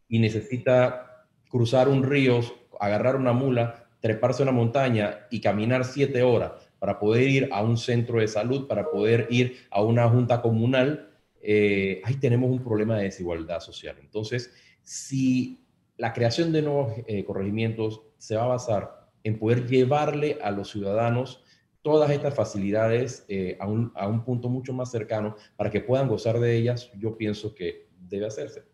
y 0.09 0.19
necesita 0.19 1.27
cruzar 1.49 1.89
un 1.89 2.03
río, 2.03 2.41
agarrar 2.81 3.17
una 3.17 3.33
mula, 3.33 3.89
treparse 4.01 4.43
a 4.43 4.45
una 4.45 4.53
montaña 4.53 5.27
y 5.31 5.41
caminar 5.41 5.85
siete 5.85 6.23
horas 6.23 6.53
para 6.79 6.99
poder 6.99 7.29
ir 7.29 7.49
a 7.53 7.63
un 7.63 7.77
centro 7.77 8.21
de 8.21 8.29
salud, 8.29 8.67
para 8.67 8.91
poder 8.91 9.27
ir 9.31 9.59
a 9.71 9.83
una 9.83 10.09
junta 10.09 10.41
comunal, 10.41 11.11
eh, 11.41 12.01
ahí 12.05 12.15
tenemos 12.17 12.51
un 12.51 12.63
problema 12.63 12.97
de 12.97 13.05
desigualdad 13.05 13.61
social. 13.61 13.97
Entonces, 14.01 14.53
si 14.83 15.65
la 15.97 16.13
creación 16.13 16.53
de 16.53 16.63
nuevos 16.63 16.93
eh, 17.07 17.25
corregimientos 17.25 18.03
se 18.19 18.37
va 18.37 18.45
a 18.45 18.49
basar 18.49 18.98
en 19.25 19.39
poder 19.39 19.67
llevarle 19.67 20.39
a 20.43 20.51
los 20.51 20.71
ciudadanos 20.71 21.45
todas 21.83 22.11
estas 22.11 22.35
facilidades 22.35 23.25
eh, 23.29 23.57
a, 23.61 23.67
un, 23.67 23.93
a, 23.95 24.09
un, 24.09 24.25
punto 24.25 24.49
mucho 24.49 24.73
más 24.73 24.91
cercano 24.91 25.37
para 25.57 25.71
que 25.71 25.81
puedan 25.81 26.09
gozar 26.09 26.39
de 26.41 26.57
ellas, 26.57 26.91
yo 26.99 27.17
pienso 27.17 27.55
que 27.55 27.89
debe 27.99 28.27
hacerse. 28.27 28.65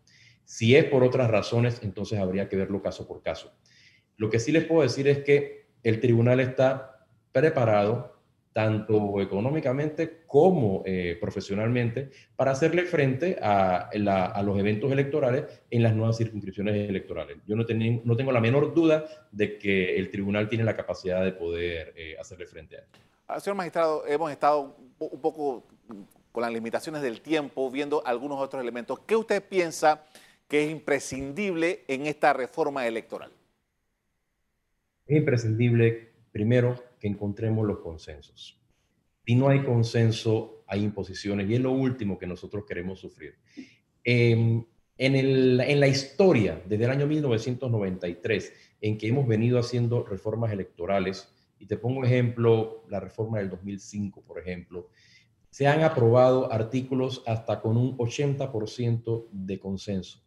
Si 0.43 0.75
es 0.75 0.85
por 0.85 1.03
otras 1.03 1.29
razones, 1.29 1.81
entonces 1.83 2.19
habría 2.19 2.49
que 2.49 2.55
verlo 2.55 2.81
caso 2.81 3.07
por 3.07 3.21
caso. 3.21 3.53
Lo 4.17 4.29
que 4.29 4.39
sí 4.39 4.51
les 4.51 4.65
puedo 4.65 4.81
decir 4.81 5.07
es 5.07 5.19
que 5.19 5.67
el 5.83 5.99
tribunal 5.99 6.39
está 6.39 7.07
preparado 7.31 8.14
tanto 8.55 9.19
económicamente 9.19 10.21
como 10.25 10.81
eh, 10.85 11.17
profesionalmente, 11.19 12.09
para 12.37 12.51
hacerle 12.51 12.83
frente 12.83 13.37
a, 13.41 13.89
la, 13.95 14.27
a, 14.27 14.41
los 14.43 14.57
eventos 14.57 14.89
electorales 14.93 15.43
en 15.69 15.83
las 15.83 15.93
nuevas 15.93 16.15
circunscripciones 16.15 16.89
electorales. 16.89 17.35
Yo 17.45 17.57
no, 17.57 17.65
ten, 17.65 18.01
no, 18.05 18.15
tengo 18.15 18.31
la 18.31 18.39
menor 18.39 18.73
duda 18.73 19.03
de 19.29 19.57
que 19.57 19.97
el 19.97 20.09
tribunal 20.09 20.47
tiene 20.47 20.63
la 20.63 20.73
capacidad 20.73 21.21
de 21.25 21.33
poder 21.33 21.93
eh, 21.97 22.15
hacerle 22.17 22.45
frente 22.45 22.77
a 22.77 22.79
esto. 22.79 22.99
Ah, 23.27 23.41
señor 23.41 23.57
magistrado, 23.57 24.07
hemos 24.07 24.31
estado 24.31 24.77
un 24.99 25.19
poco 25.19 25.67
con 26.31 26.41
las 26.41 26.53
limitaciones 26.53 27.01
del 27.01 27.19
tiempo, 27.19 27.69
viendo 27.69 28.07
algunos 28.07 28.39
otros 28.39 28.61
elementos. 28.61 28.99
¿Qué 28.99 29.17
usted 29.17 29.43
piensa 29.43 30.05
que 30.47 30.63
es 30.63 30.71
imprescindible 30.71 31.83
en 31.89 32.05
esta 32.05 32.31
reforma 32.31 32.87
electoral? 32.87 33.33
Es 35.07 35.17
imprescindible, 35.17 36.13
primero, 36.31 36.81
que 37.05 37.09
encontremos 37.09 37.67
los 37.67 37.81
consensos. 37.81 38.59
Si 39.23 39.35
no 39.35 39.47
hay 39.47 39.63
consenso, 39.63 40.63
hay 40.65 40.83
imposiciones 40.83 41.47
y 41.47 41.53
es 41.53 41.61
lo 41.61 41.71
último 41.71 42.17
que 42.17 42.25
nosotros 42.25 42.65
queremos 42.67 42.99
sufrir. 42.99 43.35
Eh, 44.03 44.65
en, 44.97 45.15
el, 45.15 45.61
en, 45.61 45.79
la 45.79 45.87
historia, 45.87 46.63
desde 46.67 46.85
el 46.85 46.89
año 46.89 47.05
1993, 47.05 48.53
en 48.81 48.97
que 48.97 49.07
hemos 49.07 49.27
venido 49.27 49.59
haciendo 49.59 50.03
reformas 50.03 50.51
electorales, 50.51 51.31
y 51.59 51.67
te 51.67 51.77
pongo 51.77 52.03
ejemplo, 52.03 52.85
la 52.89 52.99
reforma 52.99 53.37
del 53.37 53.51
2005, 53.51 54.23
por 54.23 54.39
ejemplo, 54.39 54.89
se 55.51 55.67
han 55.67 55.83
aprobado 55.83 56.51
artículos 56.51 57.21
hasta 57.27 57.61
con 57.61 57.77
un 57.77 57.95
80% 57.99 59.27
de 59.31 59.59
consenso, 59.59 60.23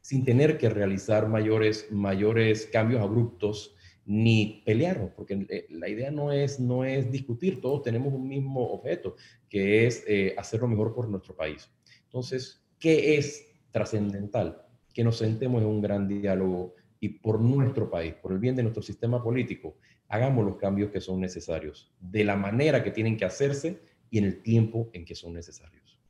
sin 0.00 0.24
tener 0.24 0.56
que 0.56 0.70
realizar 0.70 1.28
mayores, 1.28 1.92
mayores 1.92 2.70
cambios 2.72 3.02
abruptos 3.02 3.76
ni 4.10 4.60
pelearnos, 4.66 5.12
porque 5.12 5.46
eh, 5.48 5.66
la 5.70 5.88
idea 5.88 6.10
no 6.10 6.32
es, 6.32 6.58
no 6.58 6.84
es 6.84 7.12
discutir, 7.12 7.60
todos 7.60 7.84
tenemos 7.84 8.12
un 8.12 8.26
mismo 8.26 8.72
objeto, 8.72 9.14
que 9.48 9.86
es 9.86 10.02
eh, 10.08 10.34
hacer 10.36 10.60
mejor 10.64 10.92
por 10.92 11.08
nuestro 11.08 11.36
país. 11.36 11.70
Entonces, 12.06 12.60
¿qué 12.80 13.18
es 13.18 13.46
trascendental? 13.70 14.66
Que 14.92 15.04
nos 15.04 15.18
sentemos 15.18 15.62
en 15.62 15.68
un 15.68 15.80
gran 15.80 16.08
diálogo 16.08 16.74
y 16.98 17.10
por 17.20 17.40
nuestro 17.40 17.88
país, 17.88 18.14
por 18.14 18.32
el 18.32 18.40
bien 18.40 18.56
de 18.56 18.64
nuestro 18.64 18.82
sistema 18.82 19.22
político, 19.22 19.76
hagamos 20.08 20.44
los 20.44 20.56
cambios 20.56 20.90
que 20.90 21.00
son 21.00 21.20
necesarios, 21.20 21.94
de 22.00 22.24
la 22.24 22.34
manera 22.34 22.82
que 22.82 22.90
tienen 22.90 23.16
que 23.16 23.26
hacerse 23.26 23.80
y 24.10 24.18
en 24.18 24.24
el 24.24 24.42
tiempo 24.42 24.90
en 24.92 25.04
que 25.04 25.14
son 25.14 25.34
necesarios. 25.34 26.00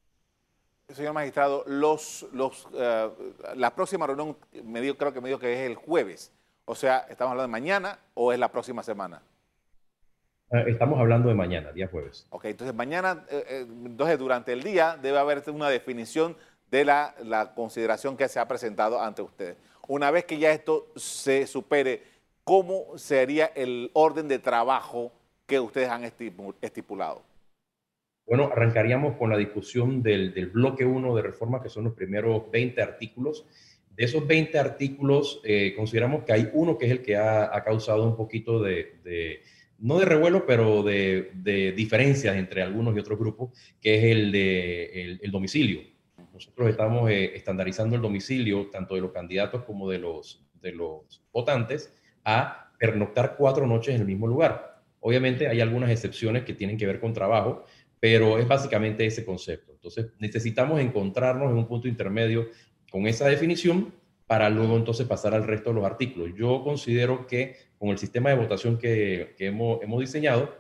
Señor 0.89 1.13
magistrado, 1.13 1.65
los, 1.67 2.27
los, 2.33 2.65
uh, 2.65 3.13
la 3.55 3.75
próxima 3.75 4.07
reunión, 4.07 4.39
me 4.65 4.81
dio, 4.81 4.97
creo 4.97 5.13
que 5.13 5.21
me 5.21 5.29
dijo 5.29 5.39
que 5.39 5.53
es 5.53 5.71
el 5.71 5.77
jueves. 5.77 6.33
O 6.71 6.77
sea, 6.77 7.05
¿estamos 7.11 7.33
hablando 7.33 7.49
de 7.49 7.61
mañana 7.61 7.99
o 8.15 8.33
es 8.33 8.39
la 8.39 8.53
próxima 8.53 8.85
semana? 8.85 9.21
Ah, 10.53 10.61
estamos 10.69 11.01
hablando 11.01 11.29
de 11.29 11.35
mañana, 11.35 11.73
día 11.73 11.89
jueves. 11.89 12.29
Ok, 12.31 12.45
entonces 12.45 12.77
mañana, 12.77 13.25
eh, 13.29 13.45
eh, 13.49 13.67
entonces 13.69 14.17
durante 14.21 14.53
el 14.53 14.63
día 14.63 14.97
debe 15.03 15.19
haber 15.19 15.43
una 15.51 15.69
definición 15.69 16.37
de 16.71 16.85
la, 16.85 17.17
la, 17.25 17.55
consideración 17.57 18.17
que 18.17 18.29
se 18.29 18.39
ha 18.39 18.47
presentado 18.47 19.01
ante 19.03 19.21
ustedes. 19.21 19.57
Una 19.89 20.13
vez 20.13 20.27
que 20.27 20.39
ya 20.39 20.53
esto 20.53 20.87
se 20.95 21.49
supere, 21.49 22.05
¿cómo 22.45 22.97
sería 22.97 23.47
el 23.47 23.91
orden 23.95 24.29
de 24.29 24.39
trabajo 24.39 25.11
que 25.49 25.59
ustedes 25.59 25.89
han 25.89 26.05
estipulado? 26.05 27.25
Bueno, 28.27 28.49
arrancaríamos 28.53 29.17
con 29.17 29.29
la 29.29 29.37
discusión 29.37 30.05
del, 30.05 30.33
del 30.35 30.47
bloque 30.47 30.85
1 30.85 31.17
de 31.17 31.23
reforma, 31.23 31.61
que 31.61 31.69
son 31.69 31.83
los 31.83 31.95
primeros 31.95 32.49
20 32.49 32.81
artículos 32.81 33.45
de 34.01 34.07
esos 34.07 34.27
20 34.27 34.59
artículos, 34.59 35.43
eh, 35.45 35.75
consideramos 35.77 36.25
que 36.25 36.33
hay 36.33 36.49
uno 36.55 36.79
que 36.79 36.87
es 36.87 36.91
el 36.91 37.03
que 37.03 37.17
ha, 37.17 37.55
ha 37.55 37.63
causado 37.63 38.05
un 38.05 38.17
poquito 38.17 38.59
de, 38.59 38.95
de, 39.05 39.43
no 39.79 39.99
de 39.99 40.07
revuelo, 40.07 40.47
pero 40.47 40.83
de, 40.83 41.33
de, 41.35 41.73
diferencias 41.73 42.35
entre 42.35 42.63
algunos 42.63 42.97
y 42.97 42.99
otros 42.99 43.19
grupos, 43.19 43.51
que 43.79 43.99
es 43.99 44.05
el 44.05 44.33
de 44.33 44.85
el, 45.03 45.21
el 45.23 45.31
domicilio. 45.31 45.83
Nosotros 46.33 46.71
estamos 46.71 47.11
eh, 47.11 47.37
estandarizando 47.37 47.95
el 47.95 48.01
domicilio, 48.01 48.71
tanto 48.71 48.95
de 48.95 49.03
los 49.03 49.13
candidatos 49.13 49.65
como 49.65 49.91
de 49.91 49.99
los, 49.99 50.47
de 50.63 50.73
los 50.73 51.23
votantes, 51.31 51.93
a 52.25 52.73
pernoctar 52.79 53.37
cuatro 53.37 53.67
noches 53.67 53.95
en 53.95 54.01
el 54.01 54.07
mismo 54.07 54.27
lugar. 54.27 54.81
Obviamente 55.01 55.47
hay 55.47 55.61
algunas 55.61 55.91
excepciones 55.91 56.45
que 56.45 56.55
tienen 56.55 56.79
que 56.79 56.87
ver 56.87 57.01
con 57.01 57.13
trabajo, 57.13 57.67
pero 58.01 58.39
es 58.39 58.49
básicamente 58.49 59.05
ese 59.05 59.27
concepto. 59.27 59.73
Entonces 59.73 60.07
necesitamos 60.19 60.81
encontrarnos 60.81 61.51
en 61.51 61.59
un 61.59 61.69
punto 61.69 61.87
intermedio 61.87 62.49
con 62.91 63.07
esa 63.07 63.27
definición 63.29 63.93
para 64.31 64.49
luego 64.49 64.77
entonces 64.77 65.09
pasar 65.09 65.35
al 65.35 65.45
resto 65.45 65.71
de 65.71 65.77
los 65.77 65.85
artículos. 65.85 66.31
Yo 66.37 66.63
considero 66.63 67.27
que 67.27 67.57
con 67.79 67.89
el 67.89 67.99
sistema 67.99 68.31
de 68.31 68.37
votación 68.37 68.79
que, 68.79 69.35
hemos, 69.39 69.81
diseñado, 69.99 70.55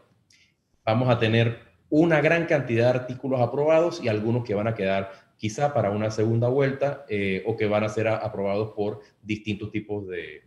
vamos 0.84 1.08
a 1.08 1.20
tener 1.20 1.58
una 1.88 2.20
gran 2.20 2.46
cantidad 2.46 2.92
de 2.92 2.98
artículos 2.98 3.40
aprobados 3.40 4.02
y 4.02 4.08
algunos 4.08 4.44
que 4.44 4.54
van 4.54 4.66
a 4.66 4.74
quedar 4.74 5.12
quizá 5.36 5.72
para 5.72 5.90
una 5.90 6.10
segunda 6.10 6.48
vuelta 6.48 7.04
eh, 7.08 7.44
o 7.46 7.56
que 7.56 7.66
van 7.66 7.84
a 7.84 7.88
ser 7.88 8.08
aprobados 8.08 8.72
por 8.72 9.02
distintos 9.22 9.70
tipos 9.70 10.04
de, 10.08 10.42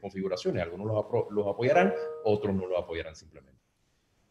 configuraciones. 0.00 0.62
Algunos 0.62 0.88
los, 0.88 1.06
los 1.30 1.46
apoyarán, 1.46 1.94
otros 2.24 2.54
no 2.54 2.66
los 2.66 2.78
apoyarán 2.78 3.16
simplemente. 3.16 3.52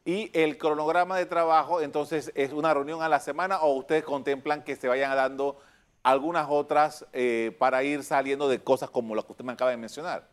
¿Y 0.05 0.29
el 0.33 0.57
cronograma 0.57 1.17
de 1.17 1.25
trabajo 1.25 1.81
entonces 1.81 2.31
es 2.35 2.53
una 2.53 2.73
reunión 2.73 3.01
a 3.01 3.09
la 3.09 3.19
semana 3.19 3.61
o 3.61 3.73
ustedes 3.73 4.03
contemplan 4.03 4.63
que 4.63 4.75
se 4.75 4.87
vayan 4.87 5.15
dando 5.15 5.57
algunas 6.03 6.47
otras 6.49 7.05
eh, 7.13 7.55
para 7.59 7.83
ir 7.83 8.03
saliendo 8.03 8.49
de 8.49 8.59
cosas 8.59 8.89
como 8.89 9.15
lo 9.15 9.25
que 9.25 9.33
usted 9.33 9.45
me 9.45 9.53
acaba 9.53 9.71
de 9.71 9.77
mencionar. 9.77 10.29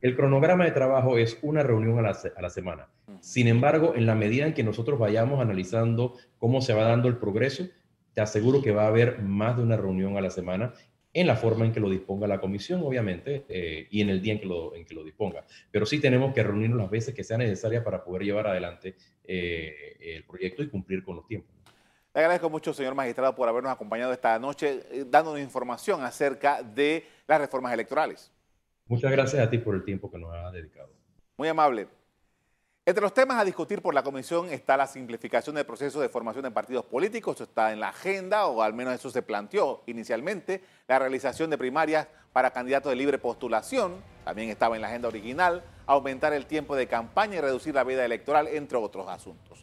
El 0.00 0.14
cronograma 0.14 0.64
de 0.64 0.72
trabajo 0.72 1.18
es 1.18 1.38
una 1.42 1.62
reunión 1.62 1.98
a 1.98 2.02
la, 2.02 2.16
a 2.36 2.42
la, 2.42 2.50
semana. 2.50 2.88
Sin 3.20 3.48
embargo, 3.48 3.94
en 3.94 4.06
la 4.06 4.14
medida 4.14 4.46
en 4.46 4.54
que 4.54 4.62
nosotros 4.62 4.98
vayamos 4.98 5.40
analizando 5.40 6.14
cómo 6.38 6.60
se 6.60 6.74
va 6.74 6.84
dando 6.84 7.08
el 7.08 7.16
progreso, 7.16 7.64
te 8.12 8.20
aseguro 8.20 8.62
que 8.62 8.72
va 8.72 8.84
a 8.84 8.88
haber 8.88 9.22
más 9.22 9.56
de 9.56 9.62
una 9.62 9.76
reunión 9.76 10.16
a 10.16 10.20
la 10.20 10.30
semana 10.30 10.74
en 11.16 11.26
la 11.26 11.36
forma 11.36 11.64
en 11.64 11.72
que 11.72 11.80
lo 11.80 11.88
disponga 11.88 12.26
la 12.26 12.40
comisión, 12.40 12.82
obviamente, 12.84 13.46
eh, 13.48 13.88
y 13.90 14.02
en 14.02 14.10
el 14.10 14.20
día 14.20 14.34
en 14.34 14.38
que, 14.38 14.44
lo, 14.44 14.74
en 14.74 14.84
que 14.84 14.94
lo 14.94 15.02
disponga. 15.02 15.46
Pero 15.70 15.86
sí 15.86 15.98
tenemos 15.98 16.34
que 16.34 16.42
reunirnos 16.42 16.78
las 16.78 16.90
veces 16.90 17.14
que 17.14 17.24
sea 17.24 17.38
necesaria 17.38 17.82
para 17.82 18.04
poder 18.04 18.22
llevar 18.24 18.46
adelante 18.46 18.96
eh, 19.24 19.96
el 19.98 20.24
proyecto 20.24 20.62
y 20.62 20.68
cumplir 20.68 21.02
con 21.02 21.16
los 21.16 21.26
tiempos. 21.26 21.56
Le 22.16 22.22
agradezco 22.22 22.48
mucho, 22.48 22.72
señor 22.72 22.94
magistrado, 22.94 23.34
por 23.34 23.46
habernos 23.46 23.70
acompañado 23.70 24.10
esta 24.10 24.38
noche, 24.38 24.86
eh, 24.90 25.04
dándonos 25.06 25.38
información 25.38 26.02
acerca 26.02 26.62
de 26.62 27.06
las 27.28 27.38
reformas 27.38 27.74
electorales. 27.74 28.32
Muchas 28.86 29.12
gracias 29.12 29.46
a 29.46 29.50
ti 29.50 29.58
por 29.58 29.74
el 29.74 29.84
tiempo 29.84 30.10
que 30.10 30.16
nos 30.16 30.34
has 30.34 30.50
dedicado. 30.50 30.88
Muy 31.36 31.46
amable. 31.48 31.88
Entre 32.86 33.02
los 33.02 33.12
temas 33.12 33.36
a 33.36 33.44
discutir 33.44 33.82
por 33.82 33.92
la 33.92 34.02
comisión 34.02 34.48
está 34.48 34.78
la 34.78 34.86
simplificación 34.86 35.56
del 35.56 35.66
proceso 35.66 36.00
de 36.00 36.08
formación 36.08 36.44
de 36.44 36.50
partidos 36.50 36.86
políticos, 36.86 37.36
eso 37.36 37.44
está 37.44 37.70
en 37.70 37.80
la 37.80 37.90
agenda, 37.90 38.46
o 38.46 38.62
al 38.62 38.72
menos 38.72 38.94
eso 38.94 39.10
se 39.10 39.20
planteó 39.20 39.82
inicialmente, 39.84 40.64
la 40.88 40.98
realización 40.98 41.50
de 41.50 41.58
primarias 41.58 42.08
para 42.32 42.50
candidatos 42.50 42.88
de 42.88 42.96
libre 42.96 43.18
postulación, 43.18 43.96
también 44.24 44.48
estaba 44.48 44.74
en 44.74 44.80
la 44.80 44.88
agenda 44.88 45.08
original, 45.08 45.62
aumentar 45.84 46.32
el 46.32 46.46
tiempo 46.46 46.76
de 46.76 46.86
campaña 46.86 47.36
y 47.36 47.40
reducir 47.42 47.74
la 47.74 47.84
vida 47.84 48.06
electoral, 48.06 48.48
entre 48.48 48.78
otros 48.78 49.06
asuntos. 49.06 49.62